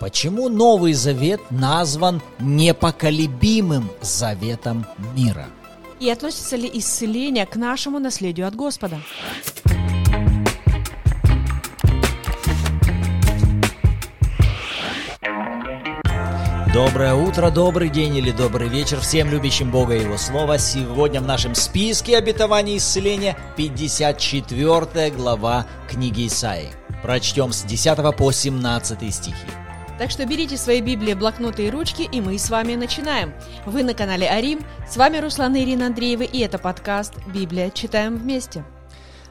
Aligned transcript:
Почему 0.00 0.48
Новый 0.48 0.92
Завет 0.92 1.40
назван 1.50 2.20
непоколебимым 2.40 3.88
заветом 4.00 4.86
мира? 5.14 5.46
И 6.00 6.10
относится 6.10 6.56
ли 6.56 6.68
исцеление 6.74 7.46
к 7.46 7.56
нашему 7.56 7.98
наследию 7.98 8.48
от 8.48 8.56
Господа? 8.56 8.98
Доброе 16.74 17.14
утро, 17.14 17.50
добрый 17.50 17.88
день 17.88 18.16
или 18.16 18.32
добрый 18.32 18.68
вечер 18.68 18.98
всем 18.98 19.30
любящим 19.30 19.70
Бога 19.70 19.94
и 19.94 20.02
Его 20.02 20.18
Слова. 20.18 20.58
Сегодня 20.58 21.20
в 21.20 21.24
нашем 21.24 21.54
списке 21.54 22.18
обетований 22.18 22.78
исцеления 22.78 23.36
54 23.56 25.12
глава 25.12 25.66
книги 25.88 26.26
Исаии. 26.26 26.70
Прочтем 27.04 27.52
с 27.52 27.62
10 27.62 28.16
по 28.16 28.32
17 28.32 29.14
стихи. 29.14 29.63
Так 29.96 30.10
что 30.10 30.26
берите 30.26 30.56
свои 30.56 30.80
Библии, 30.80 31.14
блокноты 31.14 31.66
и 31.66 31.70
ручки, 31.70 32.02
и 32.02 32.20
мы 32.20 32.36
с 32.36 32.50
вами 32.50 32.74
начинаем. 32.74 33.32
Вы 33.64 33.84
на 33.84 33.94
канале 33.94 34.28
Арим, 34.28 34.58
с 34.90 34.96
вами 34.96 35.18
Руслан 35.18 35.54
и 35.54 35.62
Ирина 35.62 35.86
Андреева, 35.86 36.22
и 36.22 36.40
это 36.40 36.58
подкаст 36.58 37.14
«Библия. 37.32 37.70
Читаем 37.70 38.16
вместе». 38.16 38.64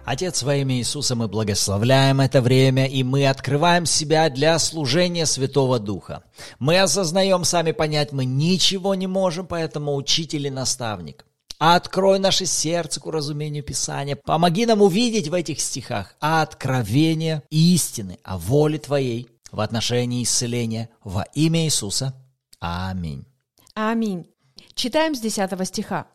Отец, 0.06 0.42
во 0.42 0.56
имя 0.56 0.76
Иисуса 0.76 1.16
мы 1.16 1.28
благословляем 1.28 2.22
это 2.22 2.42
время, 2.42 2.88
и 2.88 3.04
мы 3.04 3.28
открываем 3.28 3.86
себя 3.86 4.30
для 4.30 4.58
служения 4.58 5.26
Святого 5.26 5.80
Духа. 5.80 6.24
Мы 6.60 6.80
осознаем 6.80 7.44
сами 7.44 7.74
понять, 7.74 8.14
мы 8.14 8.24
ничего 8.24 8.96
не 8.96 9.08
можем, 9.08 9.46
поэтому 9.46 9.96
учитель 9.96 10.48
и 10.48 10.50
наставник. 10.50 11.26
Открой 11.60 12.20
наше 12.20 12.46
сердце 12.46 13.02
к 13.02 13.06
уразумению 13.06 13.64
Писания. 13.64 14.18
Помоги 14.18 14.66
нам 14.66 14.82
увидеть 14.82 15.28
в 15.28 15.34
этих 15.34 15.60
стихах 15.60 16.16
откровение 16.20 17.44
истины 17.50 18.18
о 18.24 18.38
воле 18.38 18.80
Твоей 18.80 19.33
в 19.54 19.60
отношении 19.60 20.24
исцеления 20.24 20.90
во 21.04 21.24
имя 21.36 21.64
Иисуса. 21.66 22.20
Аминь. 22.60 23.28
Аминь. 23.76 24.28
Читаем 24.74 25.14
с 25.14 25.20
10 25.20 25.68
стиха. 25.68 26.08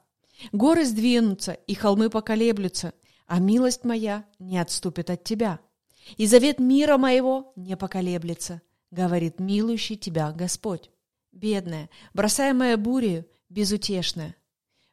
«Горы 0.50 0.84
сдвинутся, 0.84 1.52
и 1.52 1.74
холмы 1.74 2.10
поколеблются, 2.10 2.92
а 3.26 3.38
милость 3.38 3.84
моя 3.84 4.24
не 4.40 4.58
отступит 4.58 5.10
от 5.10 5.22
тебя. 5.22 5.60
И 6.16 6.26
завет 6.26 6.58
мира 6.58 6.98
моего 6.98 7.52
не 7.54 7.76
поколеблется, 7.76 8.60
говорит 8.90 9.38
милующий 9.38 9.96
тебя 9.96 10.32
Господь. 10.32 10.90
Бедная, 11.30 11.90
бросаемая 12.14 12.76
бурею, 12.76 13.24
безутешная. 13.48 14.34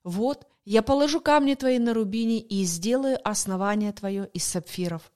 Вот 0.03 0.47
я 0.65 0.83
положу 0.83 1.19
камни 1.19 1.55
твои 1.55 1.80
на 1.80 1.93
рубине 1.93 2.39
и 2.39 2.63
сделаю 2.63 3.17
основание 3.27 3.91
твое 3.91 4.27
из 4.33 4.43
сапфиров. 4.43 5.11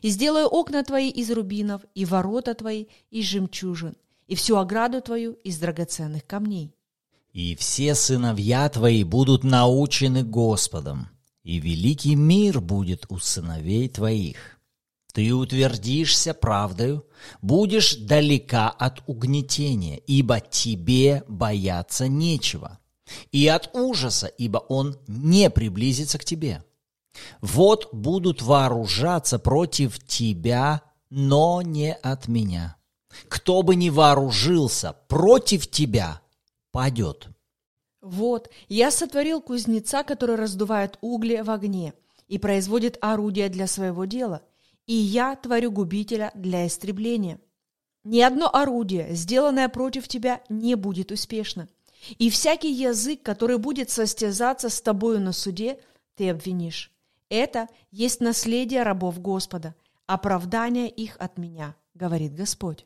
И 0.00 0.08
сделаю 0.08 0.46
окна 0.46 0.82
твои 0.82 1.10
из 1.10 1.30
рубинов, 1.30 1.82
и 1.94 2.04
ворота 2.04 2.54
твои 2.54 2.86
из 3.10 3.26
жемчужин, 3.26 3.94
и 4.26 4.34
всю 4.34 4.56
ограду 4.56 5.00
твою 5.00 5.32
из 5.44 5.58
драгоценных 5.58 6.26
камней. 6.26 6.74
И 7.32 7.56
все 7.56 7.94
сыновья 7.94 8.68
твои 8.68 9.04
будут 9.04 9.44
научены 9.44 10.22
Господом, 10.22 11.08
и 11.42 11.58
великий 11.58 12.14
мир 12.14 12.60
будет 12.60 13.06
у 13.08 13.18
сыновей 13.18 13.88
твоих. 13.88 14.58
Ты 15.12 15.34
утвердишься 15.34 16.32
правдою, 16.32 17.04
будешь 17.42 17.96
далека 17.96 18.70
от 18.70 19.02
угнетения, 19.06 19.96
ибо 20.06 20.40
тебе 20.40 21.22
бояться 21.28 22.08
нечего, 22.08 22.78
и 23.30 23.46
от 23.46 23.74
ужаса, 23.74 24.26
ибо 24.26 24.58
он 24.58 24.96
не 25.06 25.50
приблизится 25.50 26.18
к 26.18 26.24
тебе. 26.24 26.64
Вот 27.40 27.88
будут 27.92 28.42
вооружаться 28.42 29.38
против 29.38 30.02
тебя, 30.04 30.82
но 31.10 31.62
не 31.62 31.94
от 31.94 32.28
меня. 32.28 32.76
Кто 33.28 33.62
бы 33.62 33.76
ни 33.76 33.90
вооружился 33.90 34.96
против 35.08 35.70
тебя, 35.70 36.20
падет. 36.70 37.28
Вот, 38.00 38.50
я 38.68 38.90
сотворил 38.90 39.40
кузнеца, 39.40 40.02
который 40.02 40.36
раздувает 40.36 40.98
угли 41.00 41.40
в 41.42 41.50
огне 41.50 41.94
и 42.28 42.38
производит 42.38 42.98
орудия 43.00 43.48
для 43.48 43.66
своего 43.66 44.06
дела, 44.06 44.42
и 44.86 44.94
я 44.94 45.36
творю 45.36 45.70
губителя 45.70 46.32
для 46.34 46.66
истребления. 46.66 47.38
Ни 48.04 48.20
одно 48.20 48.52
орудие, 48.52 49.14
сделанное 49.14 49.68
против 49.68 50.08
тебя, 50.08 50.40
не 50.48 50.74
будет 50.74 51.12
успешно. 51.12 51.68
И 52.18 52.30
всякий 52.30 52.72
язык, 52.72 53.22
который 53.22 53.58
будет 53.58 53.90
состязаться 53.90 54.68
с 54.68 54.80
тобою 54.80 55.20
на 55.20 55.32
суде, 55.32 55.78
ты 56.16 56.30
обвинишь. 56.30 56.91
Это 57.32 57.68
есть 57.90 58.20
наследие 58.20 58.82
рабов 58.82 59.18
Господа, 59.18 59.74
оправдание 60.06 60.90
их 60.90 61.16
от 61.18 61.38
меня, 61.38 61.74
говорит 61.94 62.34
Господь. 62.34 62.84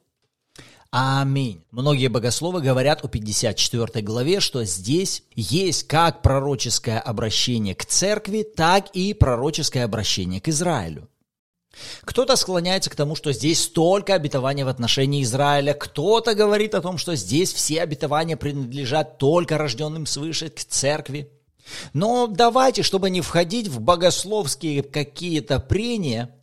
Аминь. 0.92 1.64
Многие 1.72 2.06
богословы 2.06 2.60
говорят 2.60 3.04
о 3.04 3.08
54 3.08 4.04
главе, 4.04 4.38
что 4.38 4.62
здесь 4.62 5.24
есть 5.34 5.88
как 5.88 6.22
пророческое 6.22 7.00
обращение 7.00 7.74
к 7.74 7.86
церкви, 7.86 8.44
так 8.44 8.86
и 8.92 9.14
пророческое 9.14 9.84
обращение 9.84 10.40
к 10.40 10.46
Израилю. 10.46 11.08
Кто-то 12.02 12.36
склоняется 12.36 12.88
к 12.88 12.94
тому, 12.94 13.16
что 13.16 13.32
здесь 13.32 13.64
столько 13.64 14.14
обетований 14.14 14.62
в 14.62 14.68
отношении 14.68 15.24
Израиля, 15.24 15.74
кто-то 15.74 16.36
говорит 16.36 16.76
о 16.76 16.82
том, 16.82 16.98
что 16.98 17.16
здесь 17.16 17.52
все 17.52 17.82
обетования 17.82 18.36
принадлежат 18.36 19.18
только 19.18 19.58
рожденным 19.58 20.06
свыше 20.06 20.50
к 20.50 20.60
церкви. 20.62 21.32
Но 21.92 22.26
давайте, 22.26 22.82
чтобы 22.82 23.10
не 23.10 23.20
входить 23.20 23.68
в 23.68 23.80
богословские 23.80 24.82
какие-то 24.82 25.58
прения, 25.58 26.34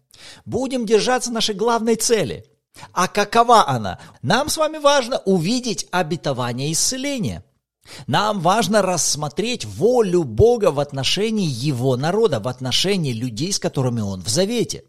будем 0.45 0.85
держаться 0.85 1.31
нашей 1.31 1.55
главной 1.55 1.95
цели– 1.95 2.45
а 2.91 3.07
какова 3.07 3.67
она? 3.67 3.99
Нам 4.21 4.49
с 4.49 4.57
вами 4.57 4.77
важно 4.77 5.19
увидеть 5.25 5.87
обетование 5.91 6.71
исцеления. 6.71 7.43
Нам 8.07 8.39
важно 8.39 8.81
рассмотреть 8.81 9.65
волю 9.65 10.23
Бога 10.23 10.71
в 10.71 10.79
отношении 10.79 11.47
Его 11.47 11.97
народа, 11.97 12.39
в 12.39 12.47
отношении 12.47 13.11
людей, 13.11 13.51
с 13.51 13.59
которыми 13.59 14.01
Он 14.01 14.21
в 14.21 14.29
завете. 14.29 14.85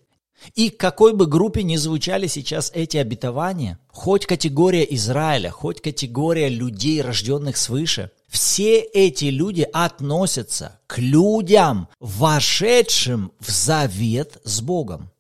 И 0.55 0.69
какой 0.71 1.15
бы 1.15 1.27
группе 1.27 1.63
ни 1.63 1.77
звучали 1.77 2.27
сейчас 2.27 2.71
эти 2.75 2.99
обетования, 2.99 3.79
хоть 3.89 4.27
категория 4.27 4.87
Израиля, 4.95 5.51
хоть 5.51 5.81
категория 5.81 6.49
людей, 6.49 7.01
рожденных 7.01 7.57
свыше, 7.57 8.11
все 8.35 8.81
эти 8.81 9.27
люди 9.27 9.63
относятся 9.73 10.81
к 10.89 10.99
людям, 10.99 11.89
вошедшим 12.01 13.31
в 13.39 13.49
завет 13.49 14.39
с 14.43 14.61
Богом. 14.61 15.13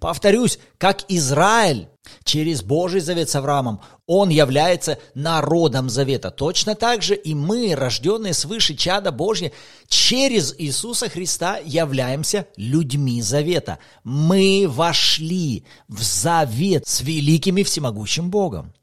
Повторюсь, 0.00 0.58
как 0.76 1.04
Израиль 1.08 1.88
через 2.24 2.64
Божий 2.64 3.00
завет 3.00 3.30
с 3.30 3.36
Авраамом, 3.36 3.80
он 4.08 4.28
является 4.30 4.98
народом 5.14 5.88
завета. 5.88 6.32
Точно 6.32 6.74
так 6.74 7.04
же 7.04 7.14
и 7.14 7.32
мы, 7.32 7.76
рожденные 7.76 8.34
свыше 8.34 8.74
чада 8.74 9.12
Божье, 9.12 9.52
через 9.86 10.52
Иисуса 10.58 11.08
Христа 11.08 11.58
являемся 11.64 12.48
людьми 12.56 13.22
завета. 13.22 13.78
Мы 14.02 14.66
вошли 14.66 15.64
в 15.86 16.02
завет 16.02 16.88
с 16.88 17.02
великим 17.02 17.58
и 17.58 17.62
всемогущим 17.62 18.30
Богом. 18.30 18.74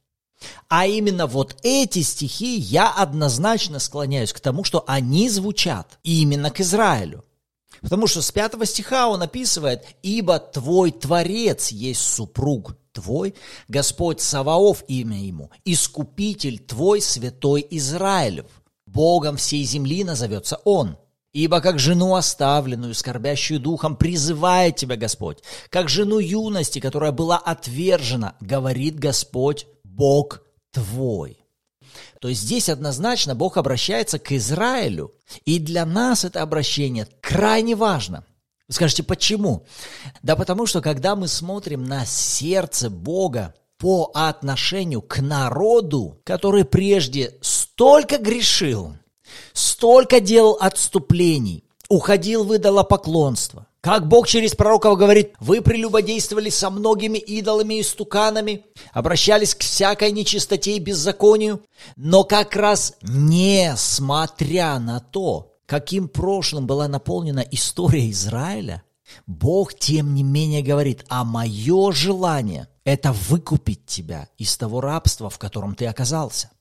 А 0.67 0.85
именно 0.85 1.27
вот 1.27 1.55
эти 1.63 2.01
стихи 2.01 2.57
я 2.57 2.89
однозначно 2.89 3.79
склоняюсь 3.79 4.33
к 4.33 4.39
тому, 4.39 4.63
что 4.63 4.83
они 4.87 5.29
звучат 5.29 5.99
именно 6.03 6.51
к 6.51 6.59
Израилю. 6.61 7.25
Потому 7.81 8.07
что 8.07 8.21
с 8.21 8.31
пятого 8.31 8.65
стиха 8.65 9.07
он 9.07 9.21
описывает, 9.21 9.85
«Ибо 10.01 10.39
твой 10.39 10.91
Творец 10.91 11.69
есть 11.69 12.01
супруг 12.01 12.75
твой, 12.91 13.35
Господь 13.67 14.21
Саваоф 14.21 14.83
имя 14.87 15.17
ему, 15.17 15.51
Искупитель 15.63 16.59
твой, 16.59 17.01
святой 17.01 17.65
Израилев. 17.69 18.47
Богом 18.85 19.37
всей 19.37 19.63
земли 19.63 20.03
назовется 20.03 20.57
он». 20.65 20.97
Ибо 21.31 21.61
как 21.61 21.77
жену 21.77 22.15
оставленную, 22.15 22.95
скорбящую 22.95 23.59
духом, 23.59 23.95
призывает 23.95 24.77
тебя 24.77 24.95
Господь, 24.95 25.37
как 25.69 25.87
жену 25.87 26.17
юности, 26.17 26.79
которая 26.79 27.11
была 27.11 27.37
отвержена, 27.37 28.33
говорит 28.41 28.97
Господь, 28.97 29.67
Бог 29.99 30.43
твой. 30.71 31.45
То 32.21 32.29
есть 32.29 32.41
здесь 32.41 32.69
однозначно 32.69 33.35
Бог 33.35 33.57
обращается 33.57 34.17
к 34.17 34.31
Израилю. 34.31 35.13
И 35.43 35.59
для 35.59 35.85
нас 35.85 36.23
это 36.23 36.41
обращение 36.41 37.05
крайне 37.19 37.75
важно. 37.75 38.23
Вы 38.69 38.75
скажете, 38.75 39.03
почему? 39.03 39.65
Да 40.23 40.37
потому 40.37 40.67
что 40.67 40.79
когда 40.79 41.17
мы 41.17 41.27
смотрим 41.27 41.83
на 41.83 42.05
сердце 42.05 42.89
Бога 42.89 43.53
по 43.77 44.09
отношению 44.13 45.01
к 45.01 45.19
народу, 45.19 46.21
который 46.23 46.63
прежде 46.63 47.37
столько 47.41 48.19
грешил, 48.19 48.95
столько 49.51 50.21
делал 50.21 50.57
отступлений, 50.61 51.65
уходил 51.89 52.45
в 52.45 52.55
идолопоклонство, 52.55 53.67
как 53.81 54.07
Бог 54.07 54.27
через 54.27 54.55
пророков 54.55 54.97
говорит, 54.97 55.33
вы 55.39 55.61
прелюбодействовали 55.61 56.49
со 56.49 56.69
многими 56.69 57.17
идолами 57.17 57.75
и 57.75 57.83
стуканами, 57.83 58.65
обращались 58.91 59.55
к 59.55 59.61
всякой 59.61 60.11
нечистоте 60.11 60.75
и 60.75 60.79
беззаконию, 60.79 61.61
но 61.95 62.23
как 62.23 62.55
раз 62.55 62.95
несмотря 63.01 64.79
на 64.79 64.99
то, 64.99 65.55
каким 65.65 66.09
прошлым 66.09 66.67
была 66.67 66.87
наполнена 66.87 67.45
история 67.51 68.09
Израиля, 68.09 68.83
Бог, 69.25 69.73
тем 69.73 70.13
не 70.13 70.23
менее, 70.23 70.61
говорит, 70.61 71.05
а 71.09 71.23
мое 71.23 71.91
желание– 71.91 72.67
это 72.83 73.11
выкупить 73.11 73.85
тебя 73.85 74.27
из 74.37 74.55
того 74.57 74.81
рабства, 74.81 75.29
в 75.29 75.39
котором 75.39 75.75
ты 75.75 75.85
оказался. 75.85 76.51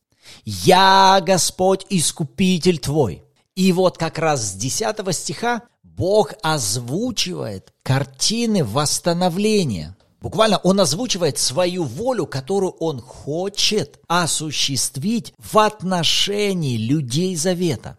«Я, 0.45 1.23
Господь, 1.25 1.87
искупитель 1.91 2.79
твой». 2.79 3.25
И 3.55 3.73
вот 3.73 3.99
как 3.99 4.19
раз 4.19 4.53
с 4.53 4.55
10 4.55 5.15
стиха 5.15 5.63
Бог 5.99 6.35
озвучивает 6.43 7.73
картины 7.83 8.63
восстановления. 8.63 9.97
Буквально 10.21 10.59
он 10.59 10.79
озвучивает 10.79 11.39
свою 11.39 11.83
волю, 11.83 12.27
которую 12.27 12.71
он 12.79 13.01
хочет 13.01 13.99
осуществить 14.07 15.35
в 15.39 15.59
отношении 15.59 16.77
людей 16.77 17.35
завета. 17.35 17.99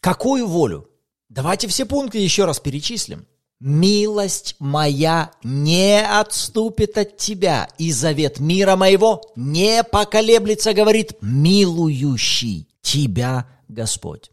Какую 0.00 0.48
волю? 0.48 0.88
Давайте 1.28 1.68
все 1.68 1.86
пункты 1.86 2.18
еще 2.18 2.44
раз 2.46 2.58
перечислим. 2.58 3.26
«Милость 3.58 4.56
моя 4.58 5.30
не 5.42 6.02
отступит 6.02 6.98
от 6.98 7.16
тебя, 7.16 7.70
и 7.78 7.90
завет 7.90 8.38
мира 8.38 8.76
моего 8.76 9.22
не 9.34 9.82
поколеблется, 9.82 10.74
говорит 10.74 11.14
милующий 11.22 12.68
тебя 12.82 13.46
Господь». 13.68 14.30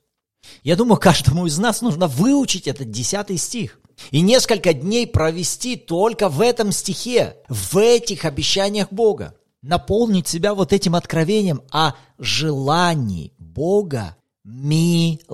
Я 0.63 0.75
думаю, 0.75 0.99
каждому 0.99 1.45
из 1.45 1.57
нас 1.57 1.81
нужно 1.81 2.07
выучить 2.07 2.67
этот 2.67 2.91
десятый 2.91 3.37
стих 3.37 3.79
и 4.11 4.21
несколько 4.21 4.73
дней 4.73 5.07
провести 5.07 5.75
только 5.75 6.29
в 6.29 6.41
этом 6.41 6.71
стихе, 6.71 7.37
в 7.49 7.77
этих 7.77 8.25
обещаниях 8.25 8.91
Бога. 8.91 9.35
Наполнить 9.61 10.27
себя 10.27 10.53
вот 10.53 10.73
этим 10.73 10.95
откровением 10.95 11.61
о 11.71 11.93
желании 12.17 13.33
Бога 13.37 14.17
миловать. 14.43 15.29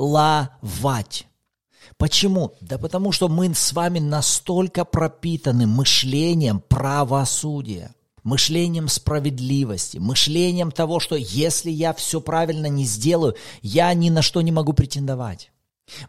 Почему? 1.97 2.53
Да 2.61 2.77
потому 2.77 3.11
что 3.11 3.27
мы 3.27 3.53
с 3.53 3.73
вами 3.73 3.99
настолько 3.99 4.85
пропитаны 4.85 5.67
мышлением 5.67 6.61
правосудия, 6.61 7.93
мышлением 8.29 8.87
справедливости, 8.87 9.97
мышлением 9.97 10.71
того, 10.71 10.99
что 10.99 11.15
если 11.15 11.71
я 11.71 11.93
все 11.93 12.21
правильно 12.21 12.67
не 12.67 12.85
сделаю, 12.85 13.35
я 13.61 13.93
ни 13.93 14.09
на 14.09 14.21
что 14.21 14.41
не 14.41 14.51
могу 14.51 14.73
претендовать. 14.73 15.51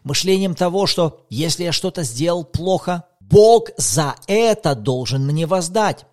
Мышлением 0.03 0.53
того, 0.53 0.85
что 0.85 1.25
если 1.29 1.63
я 1.63 1.71
что-то 1.71 2.03
сделал 2.03 2.43
плохо, 2.43 3.05
Бог 3.19 3.69
за 3.77 4.15
это 4.27 4.75
должен 4.75 5.25
мне 5.25 5.47
воздать 5.47 6.05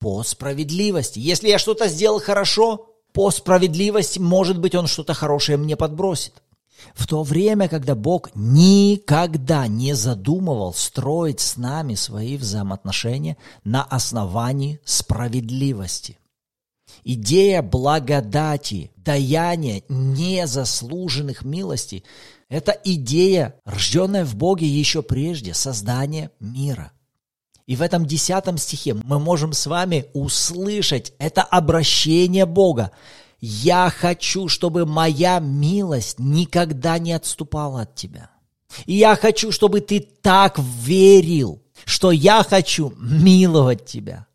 по 0.00 0.22
справедливости. 0.22 1.18
Если 1.18 1.48
я 1.48 1.58
что-то 1.58 1.88
сделал 1.88 2.20
хорошо, 2.20 2.90
по 3.14 3.30
справедливости, 3.30 4.18
может 4.18 4.58
быть, 4.58 4.74
Он 4.74 4.86
что-то 4.86 5.14
хорошее 5.14 5.56
мне 5.56 5.76
подбросит. 5.76 6.34
В 6.94 7.06
то 7.06 7.22
время, 7.22 7.68
когда 7.68 7.94
Бог 7.94 8.30
никогда 8.34 9.66
не 9.66 9.94
задумывал 9.94 10.74
строить 10.74 11.40
с 11.40 11.56
нами 11.56 11.94
свои 11.94 12.36
взаимоотношения 12.36 13.36
на 13.64 13.82
основании 13.82 14.80
справедливости. 14.84 16.18
Идея 17.02 17.62
благодати, 17.62 18.90
даяния 18.96 19.82
незаслуженных 19.88 21.44
милостей– 21.44 22.04
это 22.48 22.78
идея, 22.84 23.56
рожденная 23.64 24.24
в 24.24 24.36
Боге 24.36 24.66
еще 24.66 25.02
прежде 25.02 25.54
создания 25.54 26.30
мира. 26.40 26.92
И 27.66 27.76
в 27.76 27.82
этом 27.82 28.06
десятом 28.06 28.58
стихе 28.58 28.94
мы 28.94 29.18
можем 29.18 29.52
с 29.52 29.66
вами 29.66 30.06
услышать 30.12 31.12
это 31.18 31.42
обращение 31.42 32.46
Бога. 32.46 32.90
Я 33.46 33.92
хочу, 33.94 34.48
чтобы 34.48 34.86
моя 34.86 35.38
милость 35.38 36.18
никогда 36.18 36.98
не 36.98 37.12
отступала 37.12 37.82
от 37.82 37.94
тебя. 37.94 38.30
И 38.86 38.94
я 38.94 39.16
хочу, 39.16 39.52
чтобы 39.52 39.82
ты 39.82 40.00
так 40.00 40.58
верил, 40.58 41.62
что 41.84 42.10
я 42.10 42.42
хочу 42.42 42.94
миловать 42.96 43.84
тебя. 43.84 44.26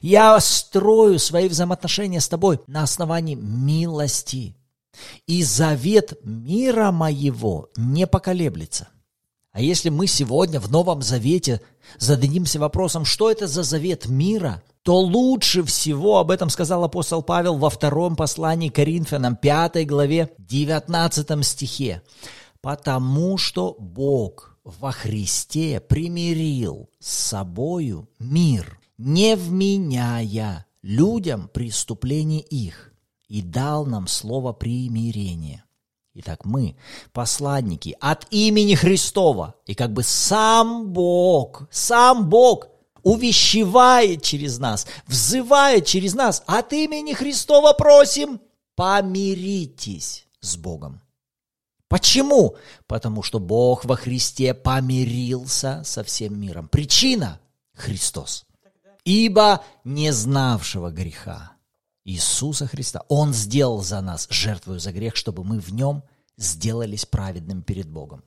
Я 0.00 0.40
строю 0.40 1.18
свои 1.18 1.48
взаимоотношения 1.48 2.22
с 2.22 2.28
тобой 2.28 2.58
на 2.66 2.84
основании 2.84 3.34
милости. 3.34 4.56
И 5.26 5.42
завет 5.42 6.18
мира 6.24 6.90
моего 6.90 7.68
не 7.76 8.06
поколеблется. 8.06 8.88
А 9.52 9.60
если 9.60 9.90
мы 9.90 10.06
сегодня 10.06 10.58
в 10.58 10.70
Новом 10.70 11.02
Завете 11.02 11.60
зададимся 11.98 12.58
вопросом, 12.58 13.04
что 13.04 13.30
это 13.30 13.46
за 13.46 13.62
завет 13.62 14.06
мира– 14.06 14.62
то 14.84 15.00
лучше 15.00 15.64
всего 15.64 16.18
об 16.18 16.30
этом 16.30 16.50
сказал 16.50 16.84
апостол 16.84 17.22
Павел 17.22 17.56
во 17.56 17.70
втором 17.70 18.16
послании 18.16 18.68
Коринфянам, 18.68 19.34
5 19.34 19.86
главе, 19.86 20.30
19 20.36 21.44
стихе. 21.44 22.02
«Потому 22.60 23.38
что 23.38 23.74
Бог 23.78 24.58
во 24.62 24.92
Христе 24.92 25.80
примирил 25.80 26.90
с 27.00 27.08
собою 27.08 28.10
мир, 28.18 28.78
не 28.98 29.36
вменяя 29.36 30.66
людям 30.82 31.48
преступлений 31.48 32.40
их, 32.40 32.92
и 33.26 33.40
дал 33.40 33.86
нам 33.86 34.06
слово 34.06 34.52
примирения». 34.52 35.64
Итак, 36.12 36.44
мы, 36.44 36.76
посланники 37.12 37.96
от 38.00 38.26
имени 38.30 38.74
Христова, 38.74 39.54
и 39.66 39.74
как 39.74 39.94
бы 39.94 40.02
сам 40.02 40.92
Бог, 40.92 41.66
сам 41.70 42.28
Бог 42.28 42.68
увещевает 43.04 44.22
через 44.22 44.58
нас, 44.58 44.86
взывает 45.06 45.86
через 45.86 46.14
нас. 46.14 46.42
От 46.46 46.72
имени 46.72 47.12
Христова 47.12 47.72
просим, 47.72 48.40
помиритесь 48.74 50.26
с 50.40 50.56
Богом. 50.56 51.00
Почему? 51.88 52.56
Потому 52.88 53.22
что 53.22 53.38
Бог 53.38 53.84
во 53.84 53.94
Христе 53.94 54.52
помирился 54.54 55.82
со 55.84 56.02
всем 56.02 56.40
миром. 56.40 56.66
Причина– 56.66 57.38
Христос. 57.74 58.46
Ибо 59.04 59.62
не 59.84 60.12
знавшего 60.12 60.90
греха 60.90 61.52
Иисуса 62.04 62.66
Христа 62.66 63.02
Он 63.08 63.32
сделал 63.32 63.82
за 63.82 64.00
нас 64.00 64.26
жертву 64.30 64.78
за 64.78 64.92
грех, 64.92 65.14
чтобы 65.14 65.44
мы 65.44 65.60
в 65.60 65.72
нем 65.72 66.02
сделались 66.36 67.04
праведным 67.04 67.62
перед 67.62 67.88
Богом. 67.88 68.24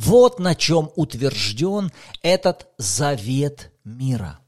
Вот 0.00 0.38
на 0.38 0.54
чем 0.54 0.90
утвержден 0.96 1.92
этот 2.22 2.68
завет 2.78 3.70
мира. 3.84 4.40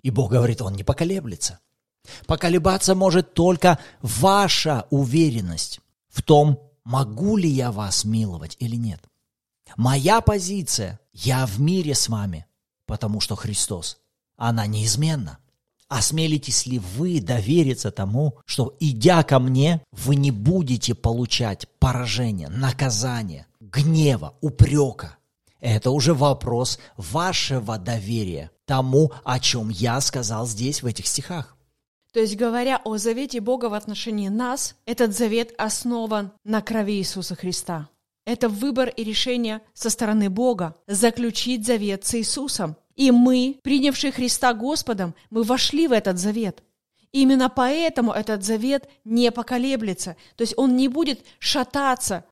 И 0.00 0.10
Бог 0.10 0.30
говорит, 0.30 0.62
он 0.62 0.74
не 0.74 0.84
поколеблется. 0.84 1.58
Поколебаться 2.28 2.94
может 2.94 3.34
только 3.34 3.80
ваша 4.00 4.86
уверенность 4.90 5.80
в 6.08 6.22
том, 6.22 6.60
могу 6.84 7.36
ли 7.36 7.48
я 7.48 7.72
вас 7.72 8.04
миловать 8.04 8.56
или 8.60 8.76
нет. 8.76 9.02
Моя 9.76 10.20
позиция– 10.20 11.00
я 11.12 11.46
в 11.46 11.60
мире 11.60 11.96
с 11.96 12.08
вами, 12.08 12.46
потому 12.86 13.18
что 13.20 13.34
Христос, 13.34 13.98
она 14.36 14.68
неизменна. 14.68 15.38
Осмелитесь 15.88 16.64
ли 16.66 16.78
вы 16.78 17.20
довериться 17.20 17.90
тому, 17.90 18.38
что, 18.44 18.76
идя 18.78 19.24
ко 19.24 19.40
мне, 19.40 19.82
вы 19.90 20.14
не 20.14 20.30
будете 20.30 20.94
получать 20.94 21.68
поражение, 21.80 22.48
наказание, 22.48 23.46
гнева, 23.76 24.34
упрека? 24.40 25.16
Это 25.60 25.90
уже 25.90 26.14
вопрос 26.14 26.78
вашего 26.96 27.78
доверия 27.78 28.50
тому, 28.64 29.12
о 29.24 29.38
чем 29.38 29.68
я 29.68 30.00
сказал 30.00 30.46
здесь, 30.46 30.82
в 30.82 30.86
этих 30.86 31.06
стихах. 31.06 31.56
То 32.12 32.20
есть, 32.20 32.36
говоря 32.36 32.80
о 32.84 32.96
завете 32.96 33.40
Бога 33.40 33.66
в 33.66 33.74
отношении 33.74 34.28
нас, 34.28 34.74
этот 34.86 35.14
завет 35.14 35.52
основан 35.58 36.32
на 36.44 36.62
крови 36.62 36.94
Иисуса 36.94 37.34
Христа. 37.34 37.88
Это 38.24 38.48
выбор 38.48 38.88
и 38.88 39.04
решение 39.04 39.60
со 39.74 39.90
стороны 39.90 40.30
Бога 40.30 40.74
заключить 40.86 41.66
завет 41.66 42.04
с 42.06 42.14
Иисусом. 42.14 42.76
И 42.96 43.10
мы, 43.10 43.58
принявшие 43.62 44.12
Христа 44.12 44.54
Господом, 44.54 45.14
мы 45.30 45.42
вошли 45.42 45.86
в 45.86 45.92
этот 45.92 46.18
завет. 46.18 46.62
Именно 47.12 47.48
поэтому 47.48 48.12
этот 48.12 48.42
завет 48.44 48.88
не 49.04 49.30
поколеблется. 49.30 50.16
То 50.36 50.42
есть 50.42 50.54
он 50.56 50.76
не 50.76 50.88
будет 50.88 51.20
шататься 51.38 52.24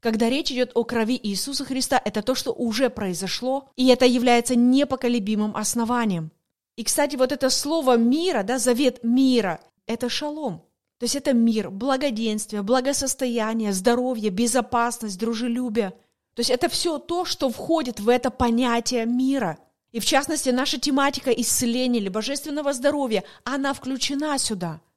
когда 0.00 0.28
речь 0.30 0.52
идет 0.52 0.72
о 0.74 0.84
крови 0.84 1.18
Иисуса 1.20 1.64
Христа, 1.64 2.00
это 2.04 2.22
то, 2.22 2.34
что 2.34 2.52
уже 2.52 2.88
произошло, 2.88 3.68
и 3.76 3.88
это 3.88 4.06
является 4.06 4.54
непоколебимым 4.54 5.56
основанием. 5.56 6.30
И, 6.76 6.84
кстати, 6.84 7.16
вот 7.16 7.32
это 7.32 7.50
слово 7.50 7.96
мира, 7.96 8.44
да, 8.44 8.58
завет 8.58 9.02
мира, 9.02 9.60
это 9.86 10.08
шалом. 10.08 10.62
То 10.98 11.04
есть 11.04 11.16
это 11.16 11.32
мир, 11.32 11.70
благоденствие, 11.70 12.62
благосостояние, 12.62 13.72
здоровье, 13.72 14.30
безопасность, 14.30 15.18
дружелюбие. 15.18 15.90
То 16.34 16.40
есть 16.40 16.50
это 16.50 16.68
все 16.68 16.98
то, 16.98 17.24
что 17.24 17.50
входит 17.50 17.98
в 17.98 18.08
это 18.08 18.30
понятие 18.30 19.06
мира. 19.06 19.58
И 19.90 20.00
в 20.00 20.04
частности, 20.04 20.50
наша 20.50 20.78
тематика 20.78 21.30
исцеления 21.30 21.98
или 21.98 22.08
божественного 22.08 22.72
здоровья, 22.72 23.24
она 23.44 23.74
включена 23.74 24.38
сюда– 24.38 24.80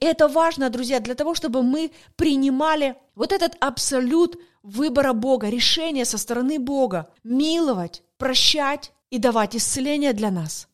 и 0.00 0.04
это 0.04 0.28
важно, 0.28 0.70
друзья, 0.70 1.00
для 1.00 1.14
того, 1.14 1.34
чтобы 1.34 1.62
мы 1.62 1.90
принимали 2.16 2.96
вот 3.14 3.32
этот 3.32 3.56
абсолют 3.60 4.36
выбора 4.62 5.12
Бога, 5.12 5.48
решение 5.48 6.04
со 6.04 6.18
стороны 6.18 6.58
Бога, 6.58 7.08
миловать, 7.22 8.02
прощать 8.18 8.92
и 9.10 9.18
давать 9.18 9.56
исцеление 9.56 10.12
для 10.12 10.30
нас. 10.30 10.68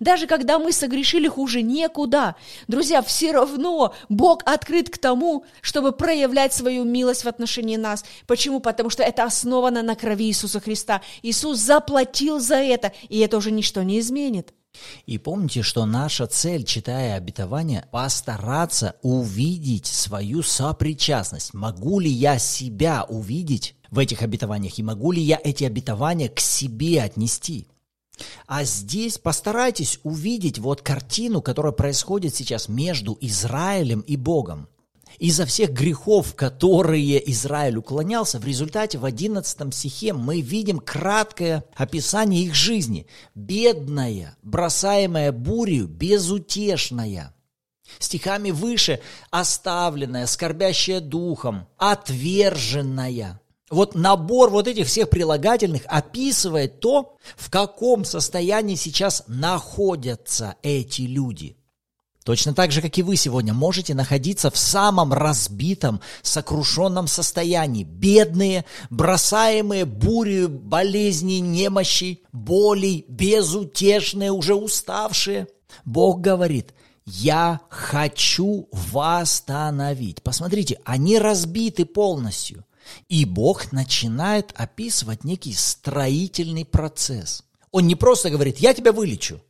Даже 0.00 0.26
когда 0.26 0.58
мы 0.58 0.72
согрешили 0.72 1.28
хуже 1.28 1.62
некуда, 1.62 2.36
друзья, 2.68 3.02
все 3.02 3.32
равно 3.32 3.94
Бог 4.08 4.42
открыт 4.44 4.90
к 4.90 4.98
тому, 4.98 5.44
чтобы 5.60 5.92
проявлять 5.92 6.52
свою 6.52 6.84
милость 6.84 7.24
в 7.24 7.28
отношении 7.28 7.76
нас. 7.76 8.04
Почему? 8.26 8.60
Потому 8.60 8.90
что 8.90 9.02
это 9.02 9.24
основано 9.24 9.82
на 9.82 9.96
крови 9.96 10.26
Иисуса 10.26 10.60
Христа. 10.60 11.02
Иисус 11.22 11.58
заплатил 11.58 12.38
за 12.38 12.56
это, 12.56 12.92
и 13.08 13.18
это 13.18 13.36
уже 13.36 13.50
ничто 13.50 13.82
не 13.82 13.98
изменит. 13.98 14.52
И 15.06 15.18
помните, 15.18 15.62
что 15.62 15.86
наша 15.86 16.26
цель, 16.26 16.64
читая 16.64 17.14
обетование, 17.16 17.86
постараться 17.90 18.96
увидеть 19.02 19.86
свою 19.86 20.42
сопричастность. 20.42 21.54
Могу 21.54 22.00
ли 22.00 22.10
я 22.10 22.38
себя 22.38 23.04
увидеть 23.08 23.76
в 23.90 23.98
этих 23.98 24.22
обетованиях 24.22 24.78
и 24.78 24.82
могу 24.82 25.12
ли 25.12 25.22
я 25.22 25.40
эти 25.42 25.64
обетования 25.64 26.28
к 26.28 26.40
себе 26.40 27.02
отнести? 27.02 27.66
А 28.46 28.64
здесь 28.64 29.18
постарайтесь 29.18 29.98
увидеть 30.02 30.58
вот 30.58 30.82
картину, 30.82 31.42
которая 31.42 31.72
происходит 31.72 32.34
сейчас 32.34 32.68
между 32.68 33.16
Израилем 33.20 34.00
и 34.00 34.16
Богом. 34.16 34.68
Из-за 35.18 35.46
всех 35.46 35.70
грехов, 35.70 36.34
которые 36.34 37.30
Израиль 37.30 37.76
уклонялся, 37.76 38.38
в 38.38 38.44
результате 38.44 38.98
в 38.98 39.04
11 39.04 39.74
стихе 39.74 40.12
мы 40.12 40.40
видим 40.40 40.78
краткое 40.78 41.64
описание 41.74 42.44
их 42.44 42.54
жизни. 42.54 43.06
Бедная, 43.34 44.36
бросаемая 44.42 45.32
бурью, 45.32 45.86
безутешная. 45.86 47.34
Стихами 47.98 48.50
выше 48.50 49.00
оставленная, 49.30 50.26
скорбящая 50.26 51.00
духом, 51.00 51.68
отверженная. 51.76 53.40
Вот 53.70 53.94
набор 53.94 54.50
вот 54.50 54.68
этих 54.68 54.86
всех 54.86 55.10
прилагательных 55.10 55.82
описывает 55.86 56.80
то, 56.80 57.16
в 57.36 57.50
каком 57.50 58.04
состоянии 58.04 58.74
сейчас 58.74 59.24
находятся 59.26 60.56
эти 60.62 61.02
люди. 61.02 61.56
Точно 62.24 62.54
так 62.54 62.72
же, 62.72 62.80
как 62.80 62.96
и 62.96 63.02
вы 63.02 63.16
сегодня 63.16 63.52
можете 63.52 63.94
находиться 63.94 64.50
в 64.50 64.56
самом 64.56 65.12
разбитом, 65.12 66.00
сокрушенном 66.22 67.06
состоянии. 67.06 67.84
Бедные, 67.84 68.64
бросаемые 68.88 69.84
бурью 69.84 70.48
болезней, 70.48 71.40
немощи, 71.40 72.22
болей, 72.32 73.04
безутешные, 73.08 74.32
уже 74.32 74.54
уставшие. 74.54 75.48
Бог 75.84 76.22
говорит, 76.22 76.72
я 77.04 77.60
хочу 77.68 78.68
восстановить. 78.72 80.22
Посмотрите, 80.22 80.80
они 80.84 81.18
разбиты 81.18 81.84
полностью– 81.84 82.64
и 83.08 83.24
Бог 83.24 83.72
начинает 83.72 84.52
описывать 84.54 85.24
некий 85.24 85.54
строительный 85.54 86.64
процесс. 86.64 87.42
Он 87.70 87.86
не 87.86 87.94
просто 87.94 88.30
говорит, 88.30 88.58
я 88.58 88.74
тебя 88.74 88.92
вылечу. 88.92 89.40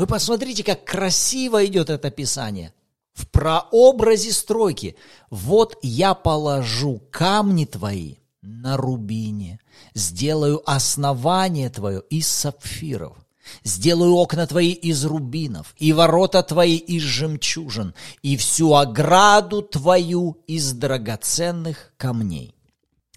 Вы 0.00 0.06
посмотрите, 0.06 0.64
как 0.64 0.86
красиво 0.86 1.66
идет 1.66 1.90
это 1.90 2.08
описание. 2.08 2.72
В 3.12 3.28
прообразе 3.28 4.32
стройки. 4.32 4.96
Вот 5.28 5.76
я 5.82 6.14
положу 6.14 7.02
камни 7.10 7.66
твои 7.66 8.14
на 8.40 8.78
рубине, 8.78 9.60
сделаю 9.92 10.62
основание 10.64 11.68
твое 11.68 12.00
из 12.08 12.28
сапфиров, 12.28 13.14
сделаю 13.62 14.14
окна 14.14 14.46
твои 14.46 14.72
из 14.72 15.04
рубинов, 15.04 15.74
и 15.76 15.92
ворота 15.92 16.42
твои 16.42 16.78
из 16.78 17.02
жемчужин, 17.02 17.92
и 18.22 18.38
всю 18.38 18.72
ограду 18.72 19.60
твою 19.60 20.38
из 20.46 20.72
драгоценных 20.72 21.92
камней. 21.98 22.54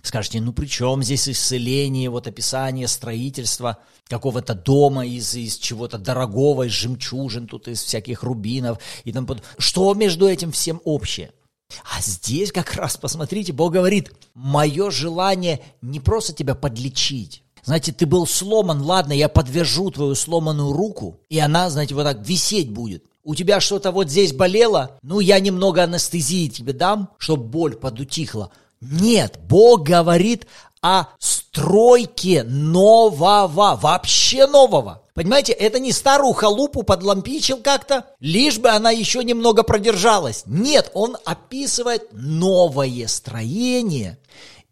Скажете, 0.03 0.41
ну 0.41 0.51
при 0.51 0.65
чем 0.65 1.01
здесь 1.01 1.29
исцеление, 1.29 2.09
вот 2.09 2.27
описание 2.27 2.89
строительства 2.89 3.77
какого-то 4.09 4.53
дома 4.53 5.07
из, 5.07 5.33
из 5.33 5.57
чего-то 5.57 5.97
дорогого, 5.97 6.63
из 6.63 6.73
жемчужин, 6.73 7.47
тут 7.47 7.69
из 7.69 7.81
всяких 7.81 8.21
рубинов 8.21 8.79
и 9.05 9.13
там 9.13 9.25
Что 9.57 9.93
между 9.93 10.27
этим 10.27 10.51
всем 10.51 10.81
общее? 10.83 11.31
А 11.85 12.01
здесь 12.01 12.51
как 12.51 12.73
раз, 12.73 12.97
посмотрите, 12.97 13.53
Бог 13.53 13.71
говорит, 13.71 14.11
мое 14.33 14.91
желание 14.91 15.61
не 15.81 16.01
просто 16.01 16.33
тебя 16.33 16.53
подлечить. 16.53 17.41
Знаете, 17.63 17.93
ты 17.93 18.05
был 18.05 18.27
сломан, 18.27 18.81
ладно, 18.81 19.13
я 19.13 19.29
подвяжу 19.29 19.89
твою 19.89 20.15
сломанную 20.15 20.73
руку, 20.73 21.21
и 21.29 21.39
она, 21.39 21.69
знаете, 21.69 21.95
вот 21.95 22.03
так 22.03 22.27
висеть 22.27 22.69
будет. 22.69 23.05
У 23.23 23.35
тебя 23.35 23.61
что-то 23.61 23.93
вот 23.93 24.09
здесь 24.09 24.33
болело, 24.33 24.97
ну 25.01 25.21
я 25.21 25.39
немного 25.39 25.83
анестезии 25.83 26.49
тебе 26.49 26.73
дам, 26.73 27.09
чтобы 27.17 27.45
боль 27.45 27.75
подутихла. 27.75 28.51
Нет, 28.91 29.39
Бог 29.47 29.83
говорит 29.83 30.47
о 30.81 31.05
стройке 31.19 32.43
нового, 32.43 33.77
вообще 33.77 34.47
нового. 34.47 35.01
Понимаете, 35.13 35.53
это 35.53 35.79
не 35.79 35.91
старую 35.91 36.33
халупу 36.33 36.83
подлампичил 36.83 37.57
как-то, 37.57 38.05
лишь 38.19 38.57
бы 38.57 38.69
она 38.69 38.91
еще 38.91 39.23
немного 39.23 39.63
продержалась. 39.63 40.43
Нет, 40.45 40.91
он 40.93 41.17
описывает 41.23 42.09
новое 42.11 43.07
строение 43.07 44.17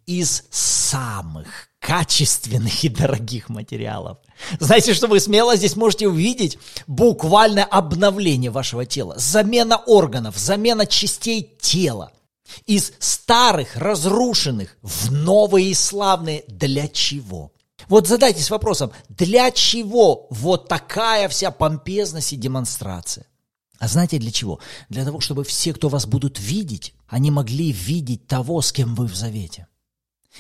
из 0.06 0.44
самых 0.50 1.70
качественных 1.80 2.84
и 2.84 2.90
дорогих 2.90 3.50
материалов. 3.50 4.18
Знаете, 4.60 4.94
что 4.94 5.08
вы 5.08 5.20
смело 5.20 5.56
здесь 5.56 5.76
можете 5.76 6.08
увидеть? 6.08 6.58
Буквальное 6.88 7.64
обновление 7.64 8.52
вашего 8.52 8.86
тела, 8.86 9.14
замена 9.18 9.78
органов, 9.78 10.38
замена 10.38 10.86
частей 10.86 11.56
тела– 11.62 12.12
из 12.66 12.94
старых, 13.00 13.76
разрушенных 13.76 14.78
в 14.82 15.12
новые 15.12 15.72
и 15.72 15.74
славные 15.74 16.44
для 16.48 16.88
чего? 16.88 17.52
Вот 17.88 18.08
задайтесь 18.08 18.50
вопросом, 18.50 18.92
для 19.10 19.52
чего 19.52 20.28
вот 20.30 20.68
такая 20.68 21.28
вся 21.30 21.52
помпезность 21.52 22.34
и 22.34 22.38
демонстрация? 22.38 23.26
А 23.80 23.88
знаете 23.88 24.20
для 24.20 24.32
чего? 24.32 24.60
Для 24.90 25.04
того, 25.04 25.20
чтобы 25.20 25.44
все, 25.44 25.74
кто 25.74 25.90
вас 25.90 26.06
будут 26.06 26.40
видеть, 26.40 26.94
они 27.08 27.32
могли 27.32 27.72
видеть 27.72 28.28
того, 28.28 28.62
с 28.62 28.72
кем 28.72 28.94
вы 28.94 29.08
в 29.08 29.16
завете. 29.16 29.68